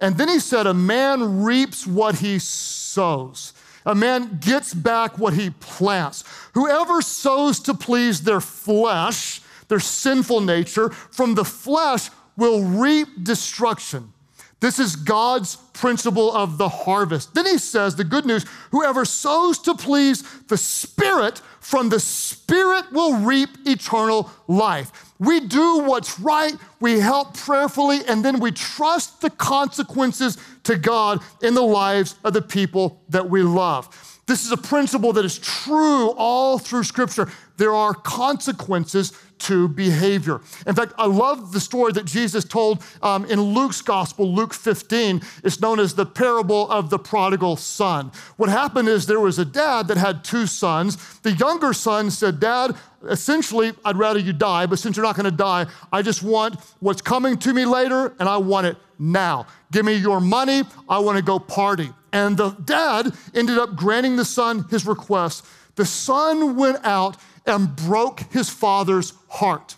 And 0.00 0.16
then 0.16 0.28
he 0.28 0.38
said, 0.38 0.66
A 0.66 0.74
man 0.74 1.42
reaps 1.42 1.86
what 1.86 2.16
he 2.16 2.38
sows. 2.38 3.52
A 3.86 3.94
man 3.94 4.38
gets 4.40 4.74
back 4.74 5.18
what 5.18 5.34
he 5.34 5.50
plants. 5.50 6.24
Whoever 6.54 7.02
sows 7.02 7.60
to 7.60 7.74
please 7.74 8.22
their 8.22 8.40
flesh, 8.40 9.39
their 9.70 9.80
sinful 9.80 10.42
nature, 10.42 10.90
from 10.90 11.34
the 11.34 11.44
flesh 11.46 12.10
will 12.36 12.62
reap 12.62 13.08
destruction. 13.22 14.12
This 14.60 14.78
is 14.78 14.94
God's 14.94 15.56
principle 15.72 16.30
of 16.36 16.58
the 16.58 16.68
harvest. 16.68 17.32
Then 17.32 17.46
he 17.46 17.56
says, 17.56 17.96
the 17.96 18.04
good 18.04 18.26
news 18.26 18.44
whoever 18.72 19.06
sows 19.06 19.58
to 19.60 19.74
please 19.74 20.22
the 20.48 20.58
Spirit, 20.58 21.40
from 21.60 21.88
the 21.88 21.98
Spirit 21.98 22.92
will 22.92 23.14
reap 23.14 23.48
eternal 23.64 24.30
life. 24.48 24.92
We 25.18 25.40
do 25.40 25.80
what's 25.80 26.20
right, 26.20 26.54
we 26.78 27.00
help 27.00 27.34
prayerfully, 27.34 28.00
and 28.06 28.22
then 28.22 28.38
we 28.38 28.52
trust 28.52 29.22
the 29.22 29.30
consequences 29.30 30.36
to 30.64 30.76
God 30.76 31.22
in 31.42 31.54
the 31.54 31.62
lives 31.62 32.16
of 32.22 32.34
the 32.34 32.42
people 32.42 33.00
that 33.08 33.30
we 33.30 33.42
love. 33.42 34.18
This 34.26 34.44
is 34.44 34.52
a 34.52 34.56
principle 34.58 35.12
that 35.14 35.24
is 35.24 35.38
true 35.38 36.10
all 36.10 36.58
through 36.58 36.84
Scripture. 36.84 37.32
There 37.56 37.74
are 37.74 37.94
consequences 37.94 39.12
to 39.40 39.68
behavior. 39.68 40.40
In 40.66 40.74
fact, 40.74 40.92
I 40.98 41.06
love 41.06 41.52
the 41.52 41.60
story 41.60 41.92
that 41.92 42.04
Jesus 42.04 42.44
told 42.44 42.82
um, 43.02 43.24
in 43.26 43.40
Luke's 43.40 43.82
gospel, 43.82 44.32
Luke 44.32 44.54
15. 44.54 45.22
It's 45.44 45.60
known 45.60 45.80
as 45.80 45.94
the 45.94 46.06
parable 46.06 46.70
of 46.70 46.90
the 46.90 46.98
prodigal 46.98 47.56
son. 47.56 48.12
What 48.36 48.48
happened 48.48 48.88
is 48.88 49.06
there 49.06 49.20
was 49.20 49.38
a 49.38 49.44
dad 49.44 49.88
that 49.88 49.96
had 49.96 50.24
two 50.24 50.46
sons. 50.46 50.96
The 51.20 51.32
younger 51.32 51.72
son 51.72 52.10
said, 52.10 52.40
Dad, 52.40 52.76
essentially, 53.08 53.72
I'd 53.84 53.96
rather 53.96 54.18
you 54.18 54.32
die, 54.32 54.66
but 54.66 54.78
since 54.78 54.96
you're 54.96 55.06
not 55.06 55.16
gonna 55.16 55.30
die, 55.30 55.66
I 55.92 56.02
just 56.02 56.22
want 56.22 56.60
what's 56.80 57.02
coming 57.02 57.36
to 57.38 57.52
me 57.52 57.64
later, 57.64 58.14
and 58.18 58.28
I 58.28 58.36
want 58.36 58.66
it 58.66 58.76
now. 58.98 59.46
Give 59.72 59.84
me 59.84 59.94
your 59.94 60.20
money, 60.20 60.62
I 60.88 60.98
wanna 60.98 61.22
go 61.22 61.38
party. 61.38 61.90
And 62.12 62.36
the 62.36 62.50
dad 62.50 63.14
ended 63.34 63.58
up 63.58 63.76
granting 63.76 64.16
the 64.16 64.24
son 64.24 64.66
his 64.70 64.86
request. 64.86 65.46
The 65.76 65.86
son 65.86 66.56
went 66.56 66.84
out 66.84 67.16
and 67.46 67.74
broke 67.74 68.20
his 68.32 68.48
father's 68.48 69.12
heart. 69.28 69.76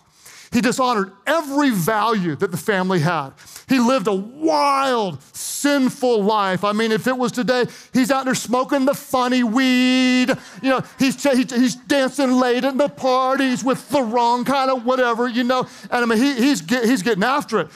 He 0.53 0.61
dishonored 0.61 1.11
every 1.25 1.71
value 1.71 2.35
that 2.35 2.51
the 2.51 2.57
family 2.57 2.99
had. 2.99 3.31
He 3.67 3.79
lived 3.79 4.07
a 4.07 4.13
wild, 4.13 5.21
sinful 5.33 6.23
life. 6.23 6.63
I 6.63 6.73
mean, 6.73 6.91
if 6.91 7.07
it 7.07 7.17
was 7.17 7.31
today, 7.31 7.65
he's 7.91 8.11
out 8.11 8.25
there 8.25 8.35
smoking 8.35 8.85
the 8.85 8.93
funny 8.93 9.43
weed. 9.43 10.29
You 10.61 10.69
know, 10.69 10.83
he's, 10.99 11.21
he's 11.23 11.75
dancing 11.75 12.33
late 12.33 12.65
at 12.65 12.77
the 12.77 12.87
parties 12.87 13.63
with 13.63 13.89
the 13.89 14.03
wrong 14.03 14.45
kind 14.45 14.69
of 14.69 14.85
whatever, 14.85 15.27
you 15.27 15.43
know. 15.43 15.67
And 15.89 16.03
I 16.03 16.05
mean, 16.05 16.19
he, 16.19 16.35
he's, 16.35 16.61
get, 16.61 16.85
he's 16.85 17.01
getting 17.01 17.23
after 17.23 17.61
it. 17.61 17.69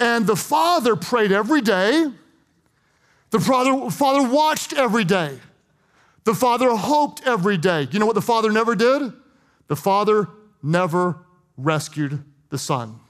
And 0.00 0.26
the 0.26 0.36
father 0.36 0.96
prayed 0.96 1.30
every 1.30 1.60
day. 1.60 2.10
The 3.30 3.38
father, 3.38 3.90
father 3.90 4.28
watched 4.28 4.72
every 4.72 5.04
day. 5.04 5.38
The 6.24 6.34
father 6.34 6.70
hoped 6.70 7.22
every 7.26 7.58
day. 7.58 7.86
You 7.92 8.00
know 8.00 8.06
what 8.06 8.16
the 8.16 8.22
father 8.22 8.50
never 8.50 8.74
did? 8.74 9.12
The 9.68 9.76
father 9.76 10.28
never 10.62 11.18
rescued 11.56 12.22
the 12.50 12.58
son. 12.58 13.00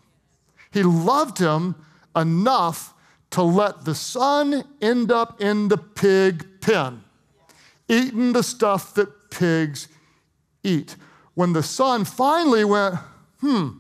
He 0.73 0.83
loved 0.83 1.39
him 1.39 1.77
enough 2.17 2.95
to 3.31 3.43
let 3.43 3.85
the 3.85 3.95
son 3.95 4.65
end 4.81 5.11
up 5.11 5.41
in 5.41 5.69
the 5.69 5.77
pig 5.77 6.61
pen, 6.61 7.03
eating 7.89 8.33
the 8.33 8.43
stuff 8.43 8.95
that 8.95 9.31
pigs 9.31 9.89
eat. 10.63 10.97
When 11.35 11.53
the 11.53 11.63
son 11.63 12.05
finally 12.05 12.65
went, 12.65 12.97
hmm, 13.41 13.71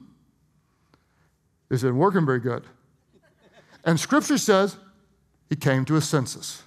this 1.68 1.80
isn't 1.80 1.96
working 1.96 2.26
very 2.26 2.40
good. 2.40 2.64
And 3.84 3.98
scripture 4.00 4.38
says 4.38 4.76
he 5.48 5.56
came 5.56 5.84
to 5.84 5.96
a 5.96 6.00
senses. 6.00 6.62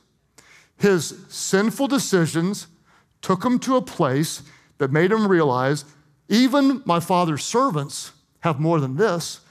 His 0.78 1.16
sinful 1.28 1.88
decisions 1.88 2.68
took 3.22 3.44
him 3.44 3.60
to 3.60 3.76
a 3.76 3.82
place 3.82 4.44
that 4.78 4.92
made 4.92 5.12
him 5.12 5.28
realize 5.28 5.86
even 6.30 6.82
my 6.86 7.00
father's 7.00 7.44
servants 7.44 8.12
have 8.42 8.60
more 8.60 8.80
than 8.80 8.96
this. 8.96 9.42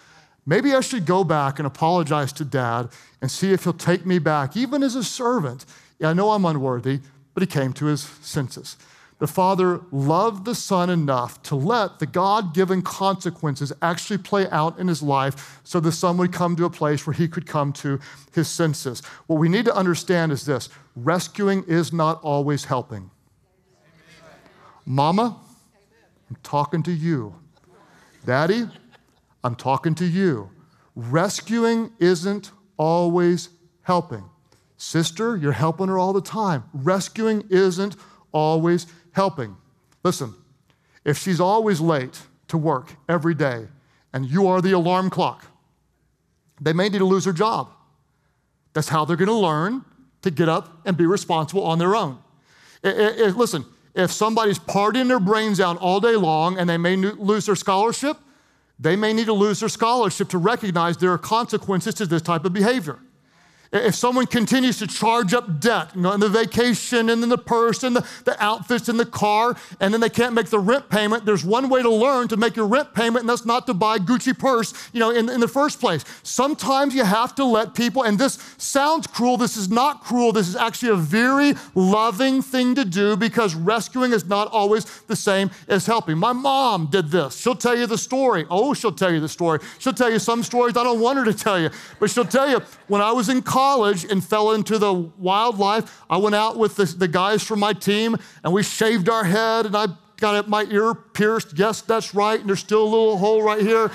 Maybe 0.45 0.75
I 0.75 0.81
should 0.81 1.07
go 1.07 1.25
back 1.25 1.59
and 1.59 1.67
apologize 1.67 2.33
to 2.35 2.45
dad 2.45 2.91
and 3.21 3.31
see 3.31 3.53
if 3.53 3.65
he'll 3.65 3.73
take 3.73 4.07
me 4.07 4.19
back, 4.19 4.57
even 4.57 4.83
as 4.83 4.95
a 4.95 5.03
servant. 5.03 5.65
Yeah, 5.99 6.11
I 6.11 6.13
know 6.13 6.31
I'm 6.31 6.45
unworthy, 6.45 7.01
but 7.35 7.43
he 7.43 7.47
came 7.47 7.73
to 7.75 7.87
his 7.87 8.03
senses. 8.03 8.77
The 9.19 9.27
father 9.27 9.81
loved 9.91 10.45
the 10.45 10.55
son 10.55 10.91
enough 10.91 11.43
to 11.45 11.57
let 11.57 11.99
the 11.99 12.07
God 12.07 12.53
given 12.53 12.83
consequences 12.83 13.73
actually 13.81 14.19
play 14.19 14.47
out 14.51 14.79
in 14.79 14.89
his 14.89 15.03
life 15.03 15.61
so 15.65 15.81
the 15.81 15.91
son 15.91 16.19
would 16.19 16.33
come 16.33 16.55
to 16.57 16.67
a 16.67 16.71
place 16.71 17.07
where 17.07 17.15
he 17.15 17.27
could 17.27 17.47
come 17.47 17.73
to 17.75 17.99
his 18.35 18.47
senses. 18.47 19.01
What 19.27 19.39
we 19.39 19.49
need 19.49 19.65
to 19.65 19.75
understand 19.75 20.33
is 20.33 20.45
this 20.45 20.69
rescuing 20.95 21.65
is 21.65 21.95
not 21.95 22.21
always 22.23 22.67
helping. 22.67 23.11
Mama, 24.85 25.39
I'm 26.29 26.37
talking 26.43 26.83
to 26.85 26.93
you. 26.93 27.35
Daddy, 28.25 28.69
I'm 29.45 29.55
talking 29.55 29.95
to 29.97 30.05
you. 30.05 30.51
Rescuing 30.95 31.93
isn't 31.99 32.51
always 32.77 33.51
helping. 33.83 34.25
Sister, 34.77 35.37
you're 35.37 35.53
helping 35.53 35.89
her 35.89 35.99
all 35.99 36.13
the 36.13 36.21
time. 36.21 36.65
Rescuing 36.73 37.45
isn't 37.49 37.97
always 38.33 38.87
helping. 39.13 39.57
Listen, 40.03 40.35
if 41.05 41.19
she's 41.19 41.41
always 41.41 41.81
late 41.81 42.21
to 42.49 42.59
work 42.59 42.95
every 43.09 43.35
day 43.35 43.69
and 44.13 44.27
you 44.27 44.47
are 44.47 44.61
the 44.61 44.73
alarm 44.73 45.11
clock, 45.11 45.47
they 46.61 46.73
may 46.73 46.89
need 46.89 46.99
to 46.99 47.05
lose 47.05 47.25
her 47.25 47.33
job. 47.33 47.71
That's 48.73 48.89
how 48.89 49.05
they're 49.05 49.17
going 49.17 49.29
to 49.29 49.35
learn 49.35 49.85
to 50.23 50.31
get 50.31 50.49
up 50.49 50.81
and 50.85 50.97
be 50.97 51.07
responsible 51.07 51.63
on 51.63 51.79
their 51.79 51.95
own. 51.95 52.19
It, 52.83 52.99
it, 52.99 53.21
it, 53.21 53.37
listen, 53.37 53.65
if 53.97 54.13
somebody's 54.13 54.59
partying 54.59 55.09
their 55.09 55.19
brains 55.19 55.59
out 55.59 55.79
all 55.79 56.01
day 56.01 56.17
long 56.17 56.59
and 56.59 56.69
they 56.69 56.77
may 56.77 56.97
lose 56.97 57.47
their 57.47 57.57
scholarship, 57.57 58.19
they 58.79 58.95
may 58.95 59.15
need 59.15 59.25
to 59.25 59.33
lose 59.33 59.61
their 59.61 59.71
scholarship 59.71 60.29
to 60.29 60.39
recognize 60.39 60.99
there 60.99 61.13
are 61.13 61.19
consequences 61.19 61.95
to 61.95 62.07
this 62.07 62.21
type 62.21 62.45
of 62.45 62.53
behavior. 62.53 62.99
If 63.73 63.95
someone 63.95 64.27
continues 64.27 64.79
to 64.79 64.87
charge 64.87 65.35
up 65.35 65.61
debt, 65.61 65.91
you 65.95 66.03
know, 66.03 66.13
and 66.13 66.23
the 66.23 66.29
vacation 66.29 67.11
and 67.11 67.23
then 67.23 67.29
the 67.29 67.39
purse 67.39 67.83
and 67.83 67.97
the, 67.97 68.07
the 68.25 68.43
outfits 68.43 68.89
and 68.89 68.99
the 68.99 69.07
car, 69.07 69.57
and 69.81 69.93
then 69.93 70.01
they 70.01 70.09
can't 70.09 70.35
make 70.35 70.47
the 70.47 70.59
rent 70.59 70.89
payment, 70.89 71.25
there's 71.25 71.45
one 71.45 71.69
way 71.69 71.83
to 71.83 71.91
learn 71.91 72.29
to 72.29 72.37
make 72.37 72.57
your 72.57 72.67
rent 72.67 72.95
payment, 72.95 73.23
and 73.23 73.29
that's 73.29 73.45
not 73.45 73.67
to 73.67 73.75
buy 73.75 73.99
Gucci 73.99 74.39
purse, 74.39 74.73
you 74.93 75.01
know, 75.01 75.11
in, 75.11 75.29
in 75.29 75.41
the 75.41 75.49
first 75.49 75.81
place. 75.81 76.05
Sometimes 76.23 76.95
you 76.95 77.05
have 77.05 77.35
to 77.37 77.45
let 77.45 77.75
people, 77.75 78.03
and 78.03 78.19
this 78.19 78.39
sounds 78.59 79.07
cruel, 79.07 79.37
this 79.37 79.57
is 79.57 79.69
not 79.69 80.03
cruel, 80.03 80.33
this 80.33 80.49
is 80.49 80.57
actually 80.57 80.91
a 80.91 80.97
very 80.97 81.55
loving 81.75 82.43
thing 82.43 82.75
to 82.75 82.85
do 82.85 83.17
because 83.17 83.55
rescuing 83.55 84.13
is 84.13 84.27
not 84.27 84.49
always 84.53 84.85
the 85.03 85.17
same 85.17 85.51
as 85.69 85.87
helping. 85.87 86.19
My 86.19 86.33
mom 86.33 86.87
did 86.87 87.11
this. 87.11 87.37
She'll 87.37 87.55
tell 87.57 87.77
you 87.77 87.87
the 87.87 87.99
story. 87.99 88.47
Oh, 88.51 88.75
she'll 88.75 88.93
tell 88.93 89.13
you 89.13 89.21
the 89.21 89.29
story. 89.29 89.61
She'll 89.79 89.93
tell 89.93 90.11
you 90.11 90.19
some 90.19 90.43
stories 90.43 90.77
I 90.77 90.85
don't 90.85 91.01
want 91.01 91.19
her 91.19 91.25
to 91.25 91.35
tell 91.35 91.59
you, 91.59 91.71
but 91.99 92.11
she'll 92.11 92.25
tell 92.25 92.49
you 92.49 92.61
when 92.89 93.01
I 93.01 93.13
was 93.13 93.29
in 93.29 93.43
college, 93.43 93.56
college 93.57 94.05
and 94.05 94.23
fell 94.23 94.53
into 94.53 94.77
the 94.77 94.93
wildlife, 94.93 96.03
I 96.11 96.19
went 96.19 96.35
out 96.35 96.59
with 96.59 96.77
the, 96.77 96.85
the 96.85 97.09
guys 97.09 97.43
from 97.43 97.59
my 97.59 97.73
team 97.73 98.15
and 98.45 98.53
we 98.53 98.63
shaved 98.63 99.09
our 99.09 99.25
head 99.25 99.65
and 99.65 99.75
I 99.75 99.87
got 100.19 100.47
my 100.47 100.65
ear 100.65 100.93
pierced. 100.93 101.59
Yes, 101.59 101.81
that's 101.81 102.15
right. 102.15 102.39
And 102.39 102.47
there's 102.51 102.61
still 102.61 102.83
a 102.83 102.85
little 102.85 103.17
hole 103.17 103.43
right 103.43 103.63
here. 103.63 103.91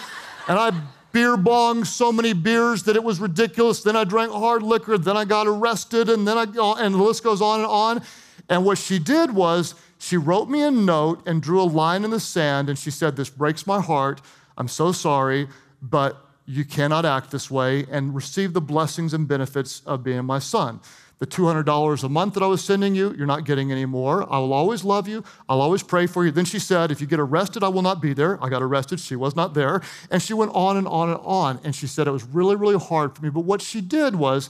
And 0.48 0.58
I 0.58 0.72
beer 1.12 1.38
bonged 1.38 1.86
so 1.86 2.12
many 2.12 2.34
beers 2.34 2.82
that 2.84 2.96
it 2.96 3.04
was 3.04 3.20
ridiculous. 3.20 3.84
Then 3.84 3.96
I 3.96 4.04
drank 4.04 4.32
hard 4.32 4.64
liquor. 4.64 4.98
Then 4.98 5.16
I 5.16 5.26
got 5.26 5.46
arrested. 5.46 6.10
And 6.10 6.28
then 6.28 6.40
I, 6.40 6.46
and 6.80 6.96
the 6.96 7.04
list 7.04 7.24
goes 7.24 7.40
on 7.40 7.60
and 7.60 7.70
on. 7.70 8.02
And 8.50 8.66
what 8.66 8.80
she 8.80 8.98
did 8.98 9.32
was 9.32 9.76
she 10.00 10.18
wrote 10.18 10.50
me 10.50 10.64
a 10.64 10.72
note 10.72 11.22
and 11.28 11.40
drew 11.40 11.62
a 11.62 11.70
line 11.70 12.04
in 12.04 12.10
the 12.10 12.20
sand. 12.20 12.68
And 12.68 12.80
she 12.80 12.90
said, 12.90 13.16
This 13.16 13.30
breaks 13.30 13.68
my 13.68 13.80
heart. 13.80 14.22
I'm 14.58 14.68
so 14.68 14.92
sorry, 14.92 15.48
but 15.84 16.31
you 16.52 16.66
cannot 16.66 17.06
act 17.06 17.32
this 17.32 17.50
way 17.50 17.86
and 17.90 18.14
receive 18.14 18.54
the 18.54 18.62
blessings 18.62 19.14
and 19.14 19.28
benefits 19.28 19.82
of 19.86 20.04
being 20.04 20.26
my 20.26 20.40
son. 20.40 20.82
The 21.20 21.28
$200 21.28 22.04
a 22.04 22.10
month 22.10 22.34
that 22.34 22.44
I 22.44 22.48
was 22.48 22.64
sending 22.64 22.96
you, 22.96 23.14
you're 23.16 23.28
not 23.28 23.46
getting 23.46 23.72
any 23.72 23.86
more. 23.86 24.24
I 24.32 24.40
will 24.40 24.54
always 24.54 24.84
love 24.84 25.08
you. 25.08 25.24
I'll 25.48 25.62
always 25.62 25.84
pray 25.84 26.08
for 26.08 26.26
you. 26.26 26.32
Then 26.32 26.46
she 26.46 26.58
said, 26.58 26.90
If 26.90 27.00
you 27.00 27.06
get 27.06 27.20
arrested, 27.20 27.64
I 27.64 27.68
will 27.68 27.84
not 27.84 28.02
be 28.02 28.14
there. 28.14 28.44
I 28.44 28.50
got 28.50 28.64
arrested. 28.64 29.00
She 29.00 29.16
was 29.16 29.36
not 29.36 29.54
there. 29.54 29.82
And 30.10 30.22
she 30.22 30.34
went 30.34 30.52
on 30.56 30.78
and 30.78 30.88
on 30.88 31.10
and 31.10 31.20
on. 31.22 31.60
And 31.64 31.76
she 31.76 31.86
said 31.86 32.08
it 32.08 32.12
was 32.12 32.24
really, 32.24 32.56
really 32.56 32.80
hard 32.80 33.16
for 33.16 33.22
me. 33.22 33.30
But 33.30 33.42
what 33.42 33.62
she 33.62 33.82
did 33.82 34.16
was 34.16 34.50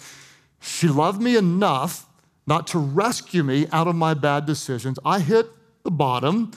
she 0.61 0.87
loved 0.87 1.21
me 1.21 1.35
enough 1.35 2.05
not 2.47 2.67
to 2.67 2.79
rescue 2.79 3.43
me 3.43 3.67
out 3.73 3.87
of 3.87 3.95
my 3.95 4.13
bad 4.13 4.45
decisions. 4.45 4.97
I 5.03 5.19
hit 5.19 5.47
the 5.83 5.91
bottom. 5.91 6.51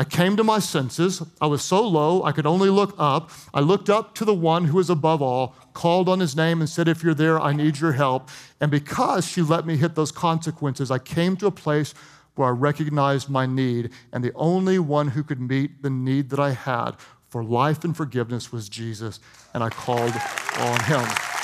I 0.00 0.04
came 0.04 0.34
to 0.38 0.42
my 0.42 0.60
senses. 0.60 1.22
I 1.42 1.46
was 1.46 1.60
so 1.60 1.86
low, 1.86 2.24
I 2.24 2.32
could 2.32 2.46
only 2.46 2.70
look 2.70 2.94
up. 2.96 3.30
I 3.52 3.60
looked 3.60 3.90
up 3.90 4.14
to 4.14 4.24
the 4.24 4.32
one 4.32 4.64
who 4.64 4.78
is 4.78 4.88
above 4.88 5.20
all, 5.20 5.54
called 5.74 6.08
on 6.08 6.20
his 6.20 6.34
name, 6.34 6.60
and 6.60 6.70
said, 6.70 6.88
If 6.88 7.02
you're 7.02 7.12
there, 7.12 7.38
I 7.38 7.52
need 7.52 7.80
your 7.80 7.92
help. 7.92 8.30
And 8.62 8.70
because 8.70 9.26
she 9.26 9.42
let 9.42 9.66
me 9.66 9.76
hit 9.76 9.96
those 9.96 10.10
consequences, 10.10 10.90
I 10.90 10.98
came 11.00 11.36
to 11.36 11.46
a 11.48 11.50
place 11.50 11.92
where 12.34 12.48
I 12.48 12.52
recognized 12.52 13.28
my 13.28 13.44
need. 13.44 13.90
And 14.10 14.24
the 14.24 14.32
only 14.36 14.78
one 14.78 15.08
who 15.08 15.22
could 15.22 15.38
meet 15.38 15.82
the 15.82 15.90
need 15.90 16.30
that 16.30 16.40
I 16.40 16.52
had 16.52 16.92
for 17.28 17.44
life 17.44 17.84
and 17.84 17.94
forgiveness 17.94 18.50
was 18.50 18.70
Jesus. 18.70 19.20
And 19.52 19.62
I 19.62 19.68
called 19.68 20.14
on 20.60 20.80
him. 20.84 21.39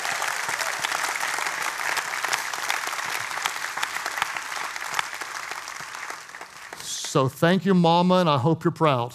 So 7.17 7.27
thank 7.27 7.65
you, 7.65 7.73
Mama, 7.73 8.17
and 8.17 8.29
I 8.29 8.37
hope 8.37 8.63
you're 8.63 8.69
proud. 8.69 9.11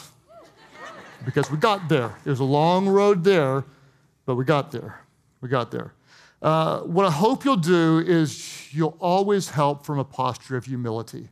Because 1.24 1.52
we 1.52 1.56
got 1.56 1.88
there. 1.88 2.12
It 2.24 2.30
was 2.30 2.40
a 2.40 2.44
long 2.60 2.88
road 2.88 3.22
there, 3.22 3.62
but 4.26 4.34
we 4.34 4.44
got 4.44 4.72
there. 4.72 4.98
We 5.40 5.48
got 5.48 5.70
there. 5.70 5.94
Uh, 6.42 6.80
what 6.80 7.06
I 7.06 7.12
hope 7.12 7.44
you'll 7.44 7.54
do 7.54 8.00
is 8.04 8.74
you'll 8.74 8.96
always 8.98 9.50
help 9.50 9.86
from 9.86 10.00
a 10.00 10.04
posture 10.04 10.56
of 10.56 10.64
humility, 10.64 11.28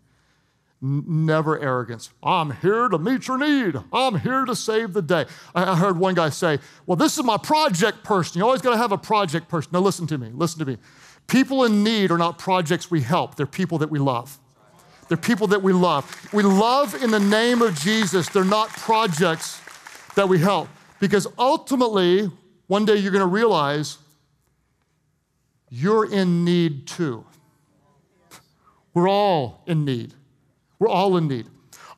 N- 0.81 1.03
never 1.27 1.59
arrogance. 1.59 2.11
I'm 2.23 2.53
here 2.53 2.89
to 2.89 2.99
meet 2.99 3.27
your 3.27 3.39
need. 3.39 3.75
I'm 3.93 4.21
here 4.21 4.45
to 4.45 4.55
save 4.55 4.93
the 4.93 5.03
day. 5.03 5.27
I, 5.57 5.73
I 5.73 5.75
heard 5.75 5.99
one 5.99 6.15
guy 6.15 6.29
say, 6.29 6.61
Well, 6.87 6.95
this 6.95 7.19
is 7.19 7.25
my 7.25 7.37
project 7.37 8.05
person. 8.05 8.39
You 8.39 8.45
always 8.45 8.63
got 8.63 8.71
to 8.71 8.77
have 8.77 8.93
a 8.93 8.99
project 8.99 9.49
person. 9.49 9.71
Now, 9.73 9.81
listen 9.81 10.07
to 10.07 10.19
me. 10.19 10.31
Listen 10.33 10.61
to 10.61 10.67
me. 10.67 10.79
People 11.27 11.65
in 11.65 11.83
need 11.83 12.13
are 12.13 12.19
not 12.19 12.39
projects 12.39 12.93
we 12.93 13.01
help, 13.01 13.35
they're 13.35 13.45
people 13.45 13.79
that 13.79 13.91
we 13.91 13.99
love. 13.99 14.39
They're 15.11 15.17
people 15.17 15.49
that 15.49 15.61
we 15.61 15.73
love. 15.73 16.33
We 16.33 16.45
love 16.45 16.95
in 16.95 17.11
the 17.11 17.19
name 17.19 17.63
of 17.63 17.75
Jesus. 17.75 18.29
They're 18.29 18.45
not 18.45 18.69
projects 18.69 19.61
that 20.15 20.29
we 20.29 20.39
help. 20.39 20.69
Because 21.01 21.27
ultimately, 21.37 22.31
one 22.69 22.85
day 22.85 22.95
you're 22.95 23.11
going 23.11 23.19
to 23.19 23.27
realize 23.27 23.99
you're 25.69 26.09
in 26.09 26.45
need 26.45 26.87
too. 26.87 27.25
We're 28.95 29.09
all 29.09 29.65
in 29.67 29.85
need. 29.85 30.15
We're 30.79 30.89
all 30.89 31.17
in 31.17 31.27
need. 31.27 31.47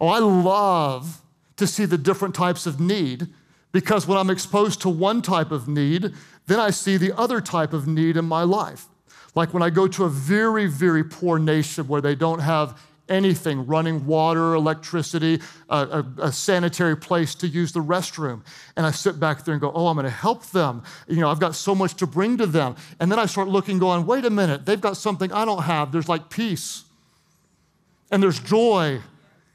Oh, 0.00 0.08
I 0.08 0.18
love 0.18 1.20
to 1.56 1.66
see 1.66 1.84
the 1.84 1.98
different 1.98 2.34
types 2.34 2.64
of 2.64 2.80
need 2.80 3.26
because 3.72 4.06
when 4.06 4.16
I'm 4.16 4.30
exposed 4.30 4.80
to 4.82 4.88
one 4.88 5.20
type 5.20 5.50
of 5.50 5.68
need, 5.68 6.14
then 6.46 6.58
I 6.58 6.70
see 6.70 6.96
the 6.96 7.14
other 7.14 7.42
type 7.42 7.74
of 7.74 7.86
need 7.86 8.16
in 8.16 8.24
my 8.24 8.42
life. 8.42 8.86
Like 9.34 9.52
when 9.52 9.62
I 9.62 9.68
go 9.68 9.86
to 9.86 10.04
a 10.04 10.08
very, 10.08 10.64
very 10.64 11.04
poor 11.04 11.38
nation 11.38 11.88
where 11.88 12.00
they 12.00 12.14
don't 12.14 12.38
have 12.38 12.80
anything 13.12 13.66
running 13.66 14.06
water, 14.06 14.54
electricity, 14.54 15.40
a, 15.68 15.76
a, 15.76 16.06
a, 16.22 16.32
sanitary 16.32 16.96
place 16.96 17.34
to 17.36 17.46
use 17.46 17.72
the 17.72 17.80
restroom. 17.80 18.42
And 18.76 18.86
I 18.86 18.90
sit 18.90 19.20
back 19.20 19.44
there 19.44 19.52
and 19.52 19.60
go, 19.60 19.70
oh, 19.74 19.86
I'm 19.88 19.96
going 19.96 20.04
to 20.04 20.10
help 20.10 20.46
them. 20.46 20.82
You 21.06 21.20
know, 21.20 21.30
I've 21.30 21.38
got 21.38 21.54
so 21.54 21.74
much 21.74 21.94
to 21.96 22.06
bring 22.06 22.38
to 22.38 22.46
them. 22.46 22.76
And 22.98 23.12
then 23.12 23.18
I 23.18 23.26
start 23.26 23.48
looking, 23.48 23.78
going, 23.78 24.06
wait 24.06 24.24
a 24.24 24.30
minute, 24.30 24.66
they've 24.66 24.80
got 24.80 24.96
something 24.96 25.32
I 25.32 25.44
don't 25.44 25.62
have. 25.62 25.92
There's 25.92 26.08
like 26.08 26.30
peace, 26.30 26.84
and 28.10 28.22
there's 28.22 28.40
joy, 28.40 29.00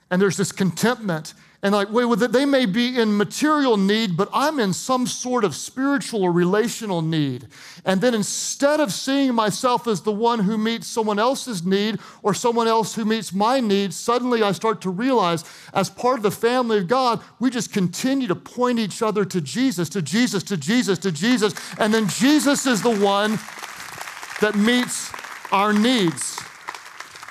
and 0.09 0.21
there's 0.21 0.37
this 0.37 0.51
contentment, 0.51 1.33
and 1.63 1.73
like, 1.73 1.89
wait, 1.89 2.05
well, 2.05 2.15
they 2.15 2.45
may 2.45 2.67
be 2.67 2.99
in 2.99 3.17
material 3.17 3.77
need, 3.77 4.15
but 4.15 4.29
I'm 4.31 4.59
in 4.59 4.73
some 4.73 5.07
sort 5.07 5.43
of 5.43 5.55
spiritual 5.55 6.23
or 6.23 6.31
relational 6.31 7.01
need. 7.01 7.47
And 7.83 7.99
then 7.99 8.13
instead 8.13 8.79
of 8.79 8.93
seeing 8.93 9.33
myself 9.33 9.87
as 9.87 10.01
the 10.01 10.11
one 10.11 10.39
who 10.39 10.55
meets 10.57 10.85
someone 10.85 11.17
else's 11.17 11.65
need 11.65 11.99
or 12.21 12.35
someone 12.35 12.67
else 12.67 12.93
who 12.93 13.05
meets 13.05 13.33
my 13.33 13.59
need, 13.59 13.91
suddenly 13.93 14.43
I 14.43 14.51
start 14.51 14.81
to 14.81 14.91
realize, 14.91 15.43
as 15.73 15.89
part 15.89 16.17
of 16.17 16.23
the 16.23 16.31
family 16.31 16.77
of 16.77 16.87
God, 16.87 17.21
we 17.39 17.49
just 17.49 17.73
continue 17.73 18.27
to 18.27 18.35
point 18.35 18.77
each 18.77 19.01
other 19.01 19.25
to 19.25 19.41
Jesus, 19.41 19.89
to 19.89 20.01
Jesus, 20.03 20.43
to 20.43 20.57
Jesus, 20.57 20.99
to 20.99 21.11
Jesus. 21.11 21.55
And 21.79 21.91
then 21.91 22.07
Jesus 22.07 22.67
is 22.67 22.83
the 22.83 22.95
one 22.95 23.39
that 24.41 24.55
meets 24.55 25.11
our 25.51 25.73
needs. 25.73 26.39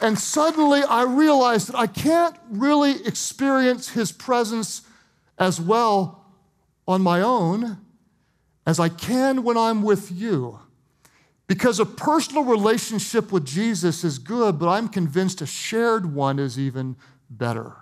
And 0.00 0.18
suddenly 0.18 0.82
I 0.82 1.02
realized 1.02 1.68
that 1.68 1.76
I 1.76 1.87
can't 1.87 2.37
really 2.50 3.04
experience 3.06 3.90
his 3.90 4.12
presence 4.12 4.82
as 5.38 5.61
well 5.61 6.24
on 6.87 7.02
my 7.02 7.20
own 7.22 7.78
as 8.66 8.78
I 8.78 8.88
can 8.88 9.42
when 9.42 9.56
I'm 9.56 9.82
with 9.82 10.11
you. 10.12 10.61
Because 11.46 11.78
a 11.78 11.87
personal 11.87 12.44
relationship 12.44 13.30
with 13.30 13.46
Jesus 13.46 14.02
is 14.02 14.18
good, 14.18 14.59
but 14.59 14.68
I'm 14.68 14.88
convinced 14.88 15.40
a 15.40 15.46
shared 15.46 16.12
one 16.12 16.38
is 16.38 16.59
even 16.59 16.96
better. 17.30 17.76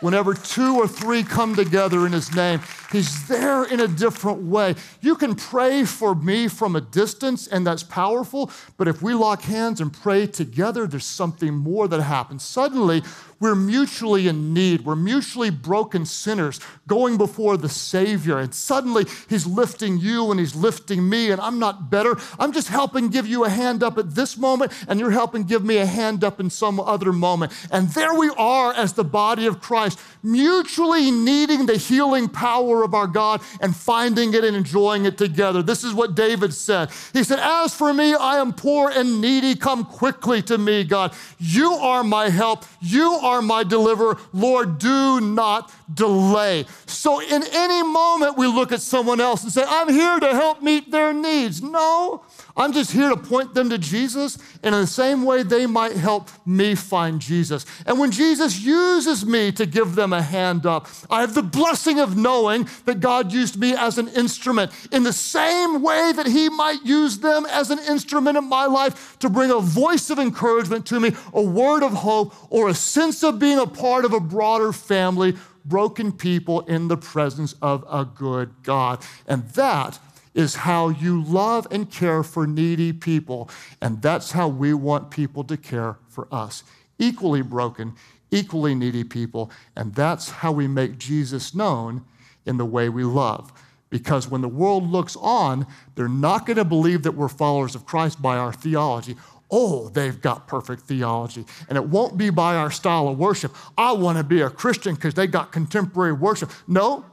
Whenever 0.00 0.32
two 0.32 0.76
or 0.76 0.86
three 0.86 1.24
come 1.24 1.56
together 1.56 2.06
in 2.06 2.12
his 2.12 2.32
name, 2.34 2.60
he's 2.92 3.26
there 3.26 3.64
in 3.64 3.80
a 3.80 3.88
different 3.88 4.42
way. 4.42 4.76
You 5.00 5.16
can 5.16 5.34
pray 5.34 5.84
for 5.84 6.14
me 6.14 6.46
from 6.46 6.76
a 6.76 6.80
distance, 6.80 7.48
and 7.48 7.66
that's 7.66 7.82
powerful, 7.82 8.50
but 8.76 8.86
if 8.86 9.02
we 9.02 9.14
lock 9.14 9.42
hands 9.42 9.80
and 9.80 9.92
pray 9.92 10.28
together, 10.28 10.86
there's 10.86 11.04
something 11.04 11.52
more 11.52 11.88
that 11.88 12.00
happens. 12.00 12.44
Suddenly, 12.44 13.02
we're 13.40 13.54
mutually 13.54 14.26
in 14.26 14.52
need. 14.52 14.84
We're 14.84 14.96
mutually 14.96 15.50
broken 15.50 16.04
sinners 16.04 16.58
going 16.88 17.18
before 17.18 17.56
the 17.56 17.68
Savior. 17.68 18.38
And 18.38 18.52
suddenly 18.52 19.06
He's 19.28 19.46
lifting 19.46 19.98
you 19.98 20.30
and 20.30 20.40
He's 20.40 20.56
lifting 20.56 21.08
me, 21.08 21.30
and 21.30 21.40
I'm 21.40 21.58
not 21.58 21.90
better. 21.90 22.16
I'm 22.38 22.52
just 22.52 22.68
helping 22.68 23.08
give 23.08 23.26
you 23.26 23.44
a 23.44 23.48
hand 23.48 23.82
up 23.82 23.96
at 23.98 24.14
this 24.14 24.36
moment, 24.36 24.72
and 24.88 24.98
you're 24.98 25.10
helping 25.10 25.44
give 25.44 25.64
me 25.64 25.78
a 25.78 25.86
hand 25.86 26.24
up 26.24 26.40
in 26.40 26.50
some 26.50 26.80
other 26.80 27.12
moment. 27.12 27.52
And 27.70 27.88
there 27.90 28.14
we 28.14 28.30
are 28.36 28.74
as 28.74 28.94
the 28.94 29.04
body 29.04 29.46
of 29.46 29.60
Christ, 29.60 30.00
mutually 30.22 31.10
needing 31.10 31.66
the 31.66 31.76
healing 31.76 32.28
power 32.28 32.82
of 32.82 32.94
our 32.94 33.06
God 33.06 33.40
and 33.60 33.74
finding 33.74 34.34
it 34.34 34.42
and 34.42 34.56
enjoying 34.56 35.04
it 35.04 35.16
together. 35.16 35.62
This 35.62 35.84
is 35.84 35.94
what 35.94 36.16
David 36.16 36.52
said. 36.52 36.90
He 37.12 37.22
said, 37.22 37.38
As 37.40 37.72
for 37.74 37.94
me, 37.94 38.14
I 38.14 38.38
am 38.38 38.52
poor 38.52 38.90
and 38.90 39.20
needy. 39.20 39.54
Come 39.54 39.84
quickly 39.84 40.42
to 40.42 40.58
me, 40.58 40.82
God. 40.82 41.12
You 41.38 41.72
are 41.72 42.02
my 42.02 42.30
help. 42.30 42.64
You 42.80 43.12
are 43.12 43.27
are 43.28 43.42
my 43.42 43.64
deliverer. 43.64 44.18
Lord, 44.32 44.78
do 44.78 45.20
not 45.20 45.72
delay. 45.92 46.66
So, 46.86 47.20
in 47.20 47.42
any 47.52 47.82
moment, 47.82 48.36
we 48.36 48.46
look 48.46 48.72
at 48.72 48.80
someone 48.80 49.20
else 49.20 49.42
and 49.42 49.52
say, 49.52 49.64
I'm 49.66 49.88
here 49.88 50.18
to 50.18 50.30
help 50.30 50.62
meet 50.62 50.90
their 50.90 51.12
needs. 51.12 51.62
No, 51.62 52.22
I'm 52.58 52.72
just 52.72 52.90
here 52.90 53.08
to 53.08 53.16
point 53.16 53.54
them 53.54 53.70
to 53.70 53.78
Jesus, 53.78 54.36
and 54.64 54.74
in 54.74 54.80
the 54.80 54.86
same 54.86 55.24
way, 55.24 55.44
they 55.44 55.64
might 55.64 55.92
help 55.92 56.28
me 56.44 56.74
find 56.74 57.20
Jesus. 57.20 57.64
And 57.86 58.00
when 58.00 58.10
Jesus 58.10 58.60
uses 58.60 59.24
me 59.24 59.52
to 59.52 59.64
give 59.64 59.94
them 59.94 60.12
a 60.12 60.20
hand 60.20 60.66
up, 60.66 60.88
I 61.08 61.20
have 61.20 61.34
the 61.34 61.42
blessing 61.42 62.00
of 62.00 62.16
knowing 62.16 62.68
that 62.84 62.98
God 62.98 63.32
used 63.32 63.58
me 63.58 63.74
as 63.76 63.96
an 63.96 64.08
instrument 64.08 64.72
in 64.90 65.04
the 65.04 65.12
same 65.12 65.82
way 65.82 66.12
that 66.12 66.26
He 66.26 66.48
might 66.48 66.84
use 66.84 67.18
them 67.18 67.46
as 67.46 67.70
an 67.70 67.78
instrument 67.88 68.36
in 68.36 68.48
my 68.48 68.66
life 68.66 69.16
to 69.20 69.30
bring 69.30 69.52
a 69.52 69.60
voice 69.60 70.10
of 70.10 70.18
encouragement 70.18 70.84
to 70.86 70.98
me, 70.98 71.12
a 71.32 71.42
word 71.42 71.84
of 71.84 71.92
hope, 71.92 72.34
or 72.50 72.68
a 72.68 72.74
sense 72.74 73.22
of 73.22 73.38
being 73.38 73.58
a 73.58 73.66
part 73.66 74.04
of 74.04 74.12
a 74.12 74.20
broader 74.20 74.72
family 74.72 75.36
broken 75.68 76.10
people 76.10 76.62
in 76.62 76.88
the 76.88 76.96
presence 76.96 77.54
of 77.60 77.84
a 77.90 78.04
good 78.04 78.50
God. 78.62 79.04
And 79.26 79.48
that 79.50 79.98
is 80.38 80.54
how 80.54 80.88
you 80.88 81.20
love 81.24 81.66
and 81.72 81.90
care 81.90 82.22
for 82.22 82.46
needy 82.46 82.92
people. 82.92 83.50
And 83.82 84.00
that's 84.00 84.30
how 84.30 84.46
we 84.46 84.72
want 84.72 85.10
people 85.10 85.42
to 85.42 85.56
care 85.56 85.96
for 86.08 86.28
us. 86.30 86.62
Equally 86.96 87.42
broken, 87.42 87.94
equally 88.30 88.76
needy 88.76 89.02
people. 89.02 89.50
And 89.74 89.92
that's 89.96 90.30
how 90.30 90.52
we 90.52 90.68
make 90.68 90.96
Jesus 90.96 91.56
known 91.56 92.04
in 92.46 92.56
the 92.56 92.64
way 92.64 92.88
we 92.88 93.02
love. 93.02 93.52
Because 93.90 94.28
when 94.28 94.40
the 94.40 94.48
world 94.48 94.88
looks 94.88 95.16
on, 95.16 95.66
they're 95.96 96.08
not 96.08 96.46
going 96.46 96.58
to 96.58 96.64
believe 96.64 97.02
that 97.02 97.12
we're 97.12 97.28
followers 97.28 97.74
of 97.74 97.84
Christ 97.84 98.22
by 98.22 98.38
our 98.38 98.52
theology 98.52 99.16
oh, 99.50 99.88
they've 99.88 100.20
got 100.20 100.46
perfect 100.46 100.82
theology. 100.82 101.42
And 101.70 101.78
it 101.78 101.84
won't 101.88 102.18
be 102.18 102.28
by 102.28 102.56
our 102.56 102.70
style 102.70 103.08
of 103.08 103.18
worship. 103.18 103.56
I 103.78 103.92
want 103.92 104.18
to 104.18 104.24
be 104.24 104.42
a 104.42 104.50
Christian 104.50 104.94
because 104.94 105.14
they 105.14 105.26
got 105.26 105.52
contemporary 105.52 106.12
worship. 106.12 106.50
No, 106.66 107.06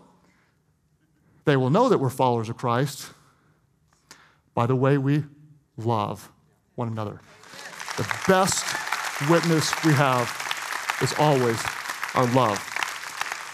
they 1.45 1.55
will 1.55 1.69
know 1.69 1.87
that 1.87 1.97
we're 1.97 2.09
followers 2.09 2.49
of 2.49 2.57
Christ 2.57 3.09
by 4.55 4.65
the 4.65 4.75
way 4.75 4.97
we 4.97 5.23
love 5.77 6.31
one 6.73 6.87
another. 6.87 7.19
The 7.97 8.07
best 8.27 8.65
witness 9.29 9.71
we 9.85 9.93
have 9.93 10.27
is 11.01 11.13
always 11.19 11.61
our 12.15 12.25
love. 12.33 12.57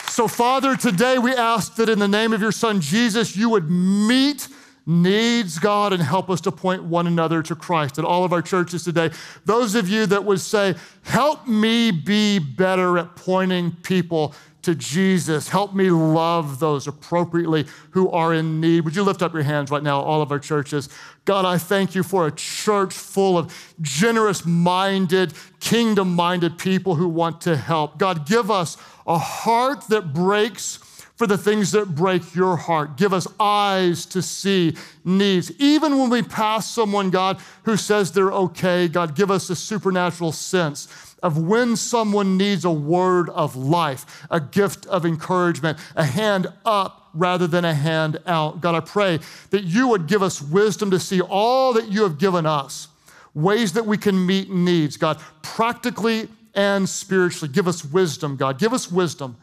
So, 0.07 0.27
Father, 0.27 0.75
today 0.75 1.17
we 1.17 1.33
ask 1.33 1.75
that 1.75 1.89
in 1.89 1.99
the 1.99 2.07
name 2.07 2.31
of 2.31 2.41
your 2.41 2.51
Son 2.51 2.79
Jesus, 2.79 3.35
you 3.35 3.49
would 3.49 3.69
meet 3.69 4.47
needs 4.85 5.59
God 5.59 5.93
and 5.93 6.01
help 6.01 6.29
us 6.29 6.41
to 6.41 6.51
point 6.51 6.83
one 6.83 7.07
another 7.07 7.43
to 7.43 7.55
Christ. 7.55 7.99
At 7.99 8.05
all 8.05 8.23
of 8.23 8.33
our 8.33 8.41
churches 8.41 8.83
today, 8.83 9.11
those 9.45 9.75
of 9.75 9.87
you 9.87 10.05
that 10.07 10.25
would 10.25 10.39
say, 10.39 10.75
Help 11.03 11.47
me 11.47 11.91
be 11.91 12.39
better 12.39 12.97
at 12.97 13.15
pointing 13.15 13.71
people 13.83 14.33
to 14.63 14.75
Jesus. 14.75 15.49
Help 15.49 15.73
me 15.73 15.89
love 15.89 16.59
those 16.59 16.87
appropriately 16.87 17.65
who 17.91 18.09
are 18.09 18.33
in 18.33 18.61
need. 18.61 18.81
Would 18.81 18.95
you 18.95 19.03
lift 19.03 19.21
up 19.21 19.33
your 19.33 19.43
hands 19.43 19.71
right 19.71 19.83
now, 19.83 19.99
all 19.99 20.21
of 20.21 20.31
our 20.31 20.39
churches? 20.39 20.89
God, 21.25 21.45
I 21.45 21.57
thank 21.57 21.95
you 21.95 22.03
for 22.03 22.27
a 22.27 22.31
church 22.31 22.93
full 22.93 23.37
of 23.37 23.75
generous 23.81 24.45
minded, 24.45 25.33
kingdom 25.59 26.15
minded 26.15 26.57
people 26.57 26.95
who 26.95 27.07
want 27.07 27.41
to 27.41 27.55
help. 27.55 27.97
God, 27.97 28.27
give 28.27 28.49
us 28.49 28.77
a 29.07 29.17
heart 29.17 29.87
that 29.89 30.13
breaks 30.13 30.79
for 31.21 31.27
the 31.27 31.37
things 31.37 31.71
that 31.71 31.93
break 31.93 32.33
your 32.33 32.55
heart. 32.57 32.97
Give 32.97 33.13
us 33.13 33.27
eyes 33.39 34.07
to 34.07 34.23
see 34.23 34.75
needs. 35.05 35.51
Even 35.59 35.99
when 35.99 36.09
we 36.09 36.23
pass 36.23 36.71
someone, 36.71 37.11
God, 37.11 37.39
who 37.63 37.77
says 37.77 38.11
they're 38.11 38.31
okay, 38.31 38.87
God, 38.87 39.15
give 39.15 39.29
us 39.29 39.47
a 39.51 39.55
supernatural 39.55 40.31
sense 40.31 41.10
of 41.21 41.37
when 41.37 41.75
someone 41.75 42.37
needs 42.37 42.65
a 42.65 42.71
word 42.71 43.29
of 43.29 43.55
life, 43.55 44.25
a 44.29 44.39
gift 44.39 44.85
of 44.87 45.05
encouragement, 45.05 45.77
a 45.95 46.03
hand 46.03 46.47
up 46.65 47.09
rather 47.13 47.47
than 47.47 47.65
a 47.65 47.73
hand 47.73 48.17
out. 48.25 48.61
God, 48.61 48.75
I 48.75 48.79
pray 48.79 49.19
that 49.49 49.63
you 49.63 49.87
would 49.89 50.07
give 50.07 50.23
us 50.23 50.41
wisdom 50.41 50.91
to 50.91 50.99
see 50.99 51.21
all 51.21 51.73
that 51.73 51.89
you 51.89 52.03
have 52.03 52.17
given 52.17 52.45
us, 52.45 52.87
ways 53.33 53.73
that 53.73 53.85
we 53.85 53.97
can 53.97 54.25
meet 54.25 54.49
needs, 54.49 54.97
God, 54.97 55.19
practically 55.41 56.29
and 56.55 56.87
spiritually. 56.87 57.53
Give 57.53 57.67
us 57.67 57.85
wisdom, 57.85 58.35
God. 58.35 58.57
Give 58.59 58.73
us 58.73 58.91
wisdom 58.91 59.37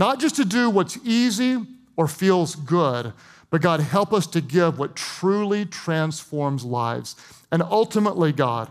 not 0.00 0.18
just 0.18 0.36
to 0.36 0.46
do 0.46 0.70
what's 0.70 0.98
easy 1.04 1.58
or 1.94 2.08
feels 2.08 2.54
good, 2.54 3.12
but 3.50 3.60
God, 3.60 3.80
help 3.80 4.14
us 4.14 4.26
to 4.28 4.40
give 4.40 4.78
what 4.78 4.96
truly 4.96 5.66
transforms 5.66 6.64
lives. 6.64 7.16
And 7.52 7.62
ultimately, 7.62 8.32
God, 8.32 8.70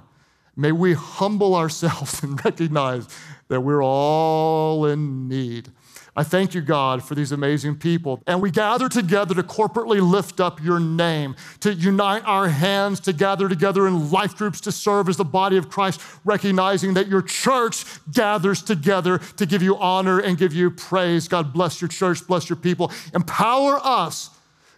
may 0.59 0.71
we 0.71 0.93
humble 0.93 1.55
ourselves 1.55 2.21
and 2.23 2.43
recognize 2.43 3.07
that 3.47 3.61
we're 3.61 3.83
all 3.83 4.85
in 4.85 5.27
need 5.27 5.71
I 6.19 6.23
thank 6.23 6.53
you, 6.53 6.59
God, 6.59 7.01
for 7.01 7.15
these 7.15 7.31
amazing 7.31 7.77
people. 7.77 8.21
And 8.27 8.41
we 8.41 8.51
gather 8.51 8.89
together 8.89 9.33
to 9.35 9.41
corporately 9.41 10.01
lift 10.01 10.41
up 10.41 10.61
your 10.61 10.77
name, 10.77 11.33
to 11.61 11.73
unite 11.73 12.23
our 12.25 12.49
hands, 12.49 12.99
to 13.01 13.13
gather 13.13 13.47
together 13.47 13.87
in 13.87 14.11
life 14.11 14.35
groups 14.35 14.59
to 14.61 14.71
serve 14.73 15.07
as 15.07 15.15
the 15.15 15.23
body 15.23 15.55
of 15.55 15.69
Christ, 15.69 16.01
recognizing 16.25 16.93
that 16.95 17.07
your 17.07 17.21
church 17.21 17.85
gathers 18.11 18.61
together 18.61 19.19
to 19.37 19.45
give 19.45 19.63
you 19.63 19.77
honor 19.77 20.19
and 20.19 20.37
give 20.37 20.53
you 20.53 20.71
praise. 20.71 21.29
God, 21.29 21.53
bless 21.53 21.79
your 21.79 21.87
church, 21.87 22.27
bless 22.27 22.49
your 22.49 22.57
people. 22.57 22.91
Empower 23.13 23.79
us, 23.81 24.29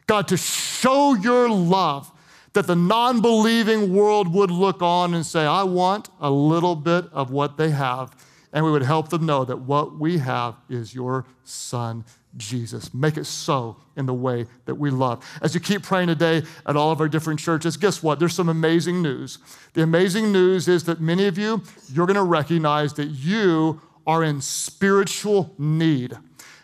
God, 0.06 0.28
to 0.28 0.38
show 0.38 1.16
your 1.16 1.50
love 1.50 2.12
that 2.54 2.68
the 2.68 2.76
non 2.76 3.22
believing 3.22 3.94
world 3.94 4.34
would 4.34 4.52
look 4.52 4.82
on 4.82 5.14
and 5.14 5.26
say, 5.26 5.46
I 5.46 5.64
want 5.64 6.10
a 6.20 6.30
little 6.30 6.76
bit 6.76 7.06
of 7.14 7.32
what 7.32 7.58
they 7.58 7.70
have 7.70 8.16
and 8.54 8.66
we 8.66 8.72
would 8.72 8.84
help 8.84 9.10
them 9.10 9.26
know 9.26 9.46
that 9.46 9.60
what 9.60 9.98
we 9.98 10.18
have 10.18 10.56
is 10.70 10.94
your 10.94 11.26
son, 11.44 12.04
Jesus. 12.38 12.94
Make 12.94 13.18
it 13.18 13.26
so 13.26 13.78
in 13.96 14.06
the 14.06 14.14
way 14.14 14.46
that 14.66 14.76
we 14.76 14.90
love. 14.90 15.26
As 15.42 15.54
you 15.54 15.62
keep 15.62 15.84
praying 15.84 16.08
today 16.08 16.44
at 16.66 16.76
all 16.76 16.92
of 16.92 17.00
our 17.00 17.08
different 17.08 17.40
churches, 17.40 17.78
guess 17.78 18.04
what? 18.04 18.20
There's 18.20 18.36
some 18.36 18.50
amazing 18.50 19.02
news. 19.02 19.40
The 19.74 19.84
amazing 19.84 20.32
news 20.32 20.68
is 20.68 20.84
that 20.86 21.00
many 21.00 21.28
of 21.28 21.38
you, 21.38 21.64
you're 21.92 22.08
going 22.08 22.16
to 22.16 22.24
recognize 22.24 22.94
that 22.96 23.08
you 23.08 23.82
are 24.06 24.24
in 24.24 24.42
spiritual 24.42 25.54
need. 25.58 26.18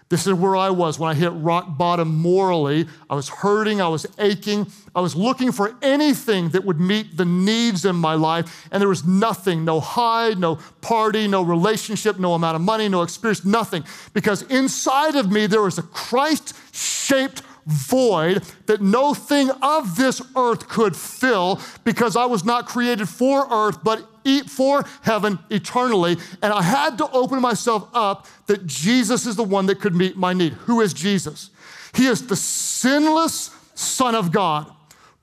This 0.09 0.25
is 0.25 0.33
where 0.33 0.55
I 0.55 0.69
was 0.69 0.97
when 0.97 1.11
I 1.11 1.13
hit 1.13 1.33
rock 1.33 1.77
bottom 1.77 2.15
morally. 2.15 2.87
I 3.09 3.15
was 3.15 3.27
hurting, 3.27 3.81
I 3.81 3.89
was 3.89 4.05
aching, 4.19 4.67
I 4.95 5.01
was 5.01 5.17
looking 5.17 5.51
for 5.51 5.75
anything 5.81 6.49
that 6.49 6.63
would 6.63 6.79
meet 6.79 7.17
the 7.17 7.25
needs 7.25 7.83
in 7.83 7.97
my 7.97 8.13
life, 8.13 8.67
and 8.71 8.79
there 8.79 8.87
was 8.87 9.05
nothing 9.05 9.65
no 9.65 9.81
high, 9.81 10.29
no 10.29 10.59
party, 10.79 11.27
no 11.27 11.41
relationship, 11.41 12.19
no 12.19 12.33
amount 12.35 12.55
of 12.55 12.61
money, 12.61 12.87
no 12.87 13.01
experience, 13.01 13.43
nothing. 13.43 13.83
Because 14.13 14.43
inside 14.43 15.15
of 15.15 15.29
me, 15.29 15.45
there 15.45 15.61
was 15.61 15.77
a 15.77 15.83
Christ 15.83 16.53
shaped 16.73 17.41
void 17.67 18.43
that 18.65 18.81
no 18.81 19.13
thing 19.13 19.51
of 19.61 19.97
this 19.97 20.21
earth 20.35 20.67
could 20.67 20.95
fill 20.95 21.61
because 21.83 22.15
I 22.15 22.25
was 22.25 22.43
not 22.43 22.65
created 22.65 23.07
for 23.07 23.47
earth, 23.51 23.83
but 23.83 24.07
for 24.47 24.83
heaven 25.03 25.39
eternally. 25.49 26.17
And 26.41 26.51
I 26.51 26.61
had 26.61 26.97
to 26.97 27.09
open 27.11 27.41
myself 27.41 27.89
up 27.93 28.27
that 28.47 28.65
Jesus 28.65 29.25
is 29.25 29.35
the 29.35 29.43
one 29.43 29.67
that 29.67 29.79
could 29.79 29.95
meet 29.95 30.17
my 30.17 30.33
need. 30.33 30.53
Who 30.53 30.81
is 30.81 30.93
Jesus? 30.93 31.49
He 31.93 32.07
is 32.07 32.27
the 32.27 32.35
sinless 32.35 33.51
Son 33.75 34.15
of 34.15 34.31
God 34.31 34.71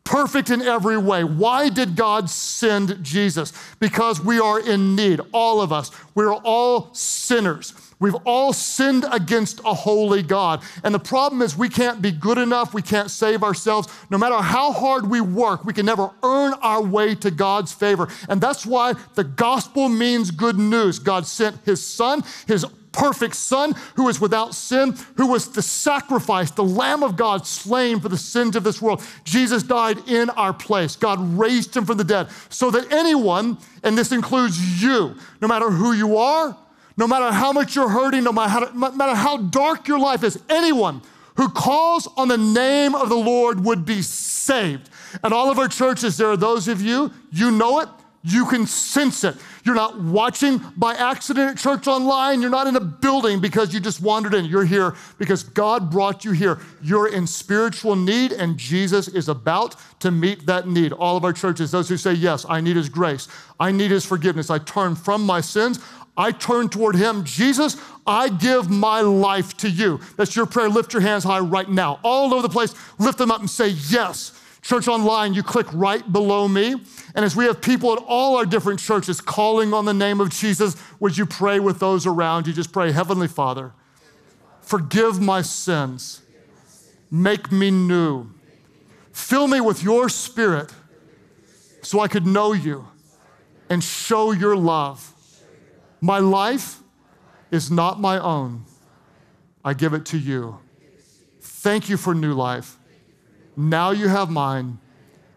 perfect 0.05 0.51
in 0.51 0.63
every 0.63 0.99
way. 0.99 1.25
Why 1.25 1.71
did 1.71 1.97
God 1.97 2.29
send 2.29 3.03
Jesus? 3.03 3.53
Because 3.81 4.21
we 4.21 4.39
are 4.39 4.61
in 4.61 4.95
need, 4.95 5.21
all 5.33 5.61
of 5.61 5.73
us. 5.73 5.91
We're 6.15 6.35
all 6.35 6.93
sinners. 6.95 7.73
We've 7.99 8.15
all 8.25 8.53
sinned 8.53 9.07
against 9.11 9.61
a 9.65 9.75
holy 9.75 10.23
God. 10.23 10.63
And 10.83 10.95
the 10.95 10.99
problem 10.99 11.43
is, 11.43 11.57
we 11.57 11.69
can't 11.69 12.03
be 12.03 12.11
good 12.11 12.39
enough. 12.39 12.75
We 12.75 12.83
can't 12.83 13.11
save 13.11 13.43
ourselves. 13.43 13.89
No 14.11 14.19
matter 14.19 14.37
how 14.37 14.73
hard 14.73 15.09
we 15.09 15.21
work, 15.21 15.65
we 15.65 15.73
can 15.73 15.87
never 15.87 16.11
earn 16.23 16.55
our 16.55 16.83
way 16.83 17.15
to 17.17 17.31
God's 17.31 17.73
favor. 17.73 18.09
And 18.29 18.41
that's 18.41 18.67
why 18.67 18.95
the 19.15 19.25
gospel 19.25 19.89
means 19.89 20.31
good 20.31 20.59
news. 20.59 20.99
God 20.99 21.27
sent 21.27 21.65
his 21.65 21.85
son, 21.85 22.23
his 22.47 22.67
perfect 22.95 23.35
son 23.35 23.75
who 23.97 24.09
is 24.09 24.21
without 24.21 24.55
sin, 24.55 24.97
who 25.17 25.27
was 25.27 25.51
the 25.53 25.63
sacrifice, 25.63 26.51
the 26.51 26.65
Lamb 26.65 27.03
of 27.03 27.17
God 27.17 27.47
slain 27.47 28.01
for 28.01 28.09
the 28.09 28.17
sins 28.17 28.57
of 28.57 28.65
this 28.65 28.81
world. 28.81 29.03
Jesus 29.25 29.63
died 29.63 30.09
in 30.09 30.31
our 30.31 30.53
place. 30.53 30.97
God 30.97 31.19
raised 31.39 31.77
him 31.77 31.85
from 31.85 31.99
the 31.99 32.05
dead 32.05 32.29
so 32.49 32.71
that 32.71 32.93
anyone, 32.93 33.59
and 33.83 33.99
this 33.99 34.13
includes 34.13 34.83
you, 34.83 35.17
no 35.41 35.49
matter 35.49 35.71
who 35.71 35.93
you 35.93 36.17
are, 36.17 36.57
no 36.97 37.07
matter 37.07 37.33
how 37.33 37.53
much 37.53 37.75
you're 37.75 37.89
hurting, 37.89 38.25
no 38.25 38.33
matter 38.33 39.15
how, 39.15 39.37
dark 39.37 39.89
your 39.89 39.99
life 39.99 40.23
is, 40.23 40.41
anyone 40.49 41.03
who 41.37 41.49
calls 41.49 42.07
on 42.17 42.29
the 42.29 42.39
name 42.39 42.95
of 42.95 43.09
the 43.09 43.17
Lord 43.17 43.65
would 43.65 43.85
be 43.85 44.03
saved. 44.03 44.89
At 45.23 45.33
all 45.33 45.51
of 45.51 45.59
our 45.59 45.69
churches, 45.69 46.17
there 46.17 46.29
are 46.29 46.37
those 46.37 46.69
of 46.69 46.81
you, 46.81 47.13
you 47.33 47.51
know 47.51 47.81
it, 47.81 47.89
you 48.27 48.47
can 48.47 48.67
sense 48.67 49.23
it. 49.23 49.37
You're 49.65 49.75
not 49.75 50.01
watching 50.01 50.59
by 50.79 50.95
accident 50.95 51.51
at 51.51 51.59
church 51.59 51.87
online. 51.87 52.41
You're 52.41 52.51
not 52.51 52.67
in 52.67 52.75
a 52.75 52.81
building 52.81 53.39
because 53.39 53.75
you 53.75 53.81
just 53.81 54.01
wandered 54.01 54.33
in. 54.33 54.47
You're 54.47 54.65
here 54.65 54.95
because 55.19 55.43
God 55.43 55.91
brought 55.91 56.25
you 56.25 56.33
here. 56.33 56.59
You're 56.83 57.09
in 57.09 57.27
spiritual 57.27 57.97
need, 57.97 58.33
and 58.33 58.57
Jesus 58.57 59.09
is 59.09 59.29
about 59.29 59.77
to 60.01 60.11
meet 60.11 60.47
that 60.47 60.67
need. 60.67 60.93
All 60.95 61.19
of 61.19 61.25
our 61.25 61.35
churches, 61.35 61.71
those 61.71 61.91
who 61.91 61.99
say, 61.99 62.15
Yes, 62.15 62.47
I 62.49 62.63
need 62.63 62.77
His 62.77 62.89
grace, 62.89 63.29
I 63.61 63.71
need 63.73 63.91
His 63.91 64.07
forgiveness, 64.07 64.49
I 64.49 64.59
turn 64.59 64.95
from 64.95 65.23
my 65.27 65.43
sins, 65.43 65.81
I 66.17 66.31
turn 66.33 66.69
toward 66.69 66.95
him. 66.97 67.25
Jesus, 67.25 67.77
I 68.07 68.29
give 68.29 68.71
my 68.71 69.01
life 69.01 69.57
to 69.59 69.71
you. 69.71 70.01
That's 70.17 70.37
your 70.37 70.47
prayer. 70.47 70.69
Lift 70.69 70.93
your 70.93 71.03
hands 71.03 71.25
high 71.25 71.41
right 71.41 71.69
now. 71.69 71.99
All 72.03 72.33
over 72.33 72.43
the 72.43 72.49
place, 72.49 72.75
lift 72.99 73.19
them 73.19 73.31
up 73.31 73.41
and 73.41 73.51
say, 73.51 73.69
Yes, 73.69 74.41
Church 74.63 74.89
Online, 74.89 75.35
you 75.35 75.43
click 75.43 75.67
right 75.73 76.11
below 76.11 76.49
me. 76.49 76.77
And 77.15 77.25
as 77.25 77.37
we 77.37 77.45
have 77.45 77.61
people 77.61 77.93
at 77.93 78.03
all 78.07 78.37
our 78.37 78.47
different 78.47 78.81
churches 78.81 79.21
calling 79.21 79.75
on 79.75 79.85
the 79.85 79.95
name 79.95 80.21
of 80.21 80.31
Jesus, 80.31 80.77
would 81.01 81.19
you 81.19 81.27
pray 81.27 81.61
with 81.61 81.81
those 81.81 82.07
around 82.07 82.47
you? 82.47 82.53
Just 82.53 82.73
pray, 82.73 82.91
Heavenly 82.91 83.29
Father, 83.29 83.73
forgive 84.63 85.21
my 85.21 85.43
sins, 85.43 86.23
make 87.11 87.53
me 87.53 87.71
new, 87.71 88.31
fill 89.13 89.49
me 89.49 89.61
with 89.61 89.83
your 89.83 90.09
spirit 90.09 90.73
so 91.83 92.01
I 92.01 92.09
could 92.09 92.27
know 92.27 92.53
you 92.53 92.89
and 93.69 93.85
show 93.85 94.33
your 94.33 94.57
love. 94.57 95.14
My 96.05 96.19
life 96.19 96.81
is 97.51 97.71
not 97.71 97.99
my 97.99 98.19
own. 98.19 98.67
I 99.65 99.73
give 99.73 99.95
it 99.95 100.05
to 100.07 100.19
you. 100.19 100.59
Thank 101.41 101.89
you 101.89 101.97
for 101.97 102.15
new 102.15 102.35
life. 102.35 102.77
Now 103.57 103.91
you 103.93 104.09
have 104.09 104.29
mine. 104.29 104.81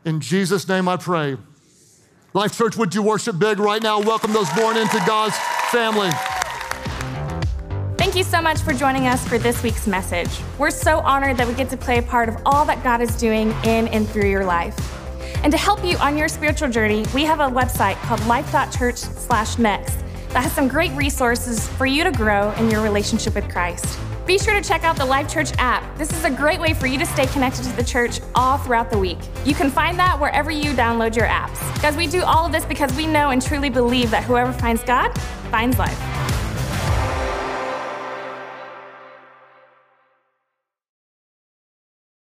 In 0.04 0.20
Jesus' 0.20 0.68
name 0.68 0.90
I 0.90 0.98
pray. 0.98 1.38
Life 2.34 2.58
Church, 2.58 2.76
would 2.76 2.94
you 2.94 3.02
worship 3.02 3.40
big 3.40 3.60
right 3.60 3.82
now? 3.82 4.02
Welcome 4.02 4.34
those 4.34 4.50
born 4.56 4.76
into 4.76 5.02
God's 5.08 5.38
family. 5.72 6.10
Thank 7.98 8.18
you 8.18 8.26
so 8.26 8.42
much 8.42 8.60
for 8.60 8.74
joining 8.74 9.08
us 9.08 9.26
for 9.26 9.38
this 9.38 9.64
week's 9.64 9.88
message. 9.88 10.42
We're 10.58 10.70
so 10.70 11.00
honored 11.00 11.38
that 11.38 11.48
we 11.48 11.54
get 11.54 11.70
to 11.70 11.78
play 11.78 12.00
a 12.00 12.04
part 12.04 12.28
of 12.28 12.36
all 12.46 12.66
that 12.66 12.84
God 12.84 13.00
is 13.00 13.16
doing 13.16 13.52
in 13.64 13.88
and 13.88 14.06
through 14.06 14.30
your 14.30 14.44
life. 14.44 14.76
And 15.46 15.54
to 15.54 15.58
help 15.58 15.86
you 15.86 15.96
on 16.00 16.18
your 16.18 16.28
spiritual 16.28 16.68
journey, 16.68 17.06
we 17.16 17.24
have 17.24 17.40
a 17.40 17.48
website 17.48 17.96
called 18.02 18.26
life.church/next 18.26 20.04
that 20.30 20.44
has 20.44 20.52
some 20.52 20.68
great 20.68 20.92
resources 20.92 21.68
for 21.68 21.86
you 21.86 22.04
to 22.04 22.12
grow 22.12 22.52
in 22.54 22.70
your 22.70 22.82
relationship 22.82 23.36
with 23.36 23.50
Christ. 23.50 24.00
Be 24.26 24.38
sure 24.38 24.54
to 24.54 24.68
check 24.68 24.84
out 24.84 24.98
the 24.98 25.06
Life 25.06 25.32
Church 25.32 25.52
app. 25.58 25.98
This 25.98 26.12
is 26.12 26.26
a 26.26 26.30
great 26.30 26.60
way 26.60 26.74
for 26.74 26.86
you 26.86 27.00
to 27.00 27.06
stay 27.06 27.28
connected 27.28 27.64
to 27.64 27.76
the 27.78 27.84
church 27.84 28.20
all 28.36 28.58
throughout 28.58 28.92
the 28.92 28.98
week. 28.98 29.20
You 29.46 29.56
can 29.56 29.72
find 29.72 29.98
that 30.00 30.20
wherever 30.20 30.52
you 30.52 30.72
download 30.72 31.16
your 31.16 31.28
apps. 31.28 31.82
Guys, 31.82 31.96
we 31.96 32.08
do 32.08 32.24
all 32.24 32.46
of 32.46 32.52
this 32.52 32.66
because 32.66 32.94
we 32.98 33.08
know 33.08 33.30
and 33.30 33.42
truly 33.42 33.70
believe 33.70 34.12
that 34.12 34.26
whoever 34.26 34.52
finds 34.52 34.84
God 34.84 35.18
finds 35.50 35.80
life. 35.80 36.37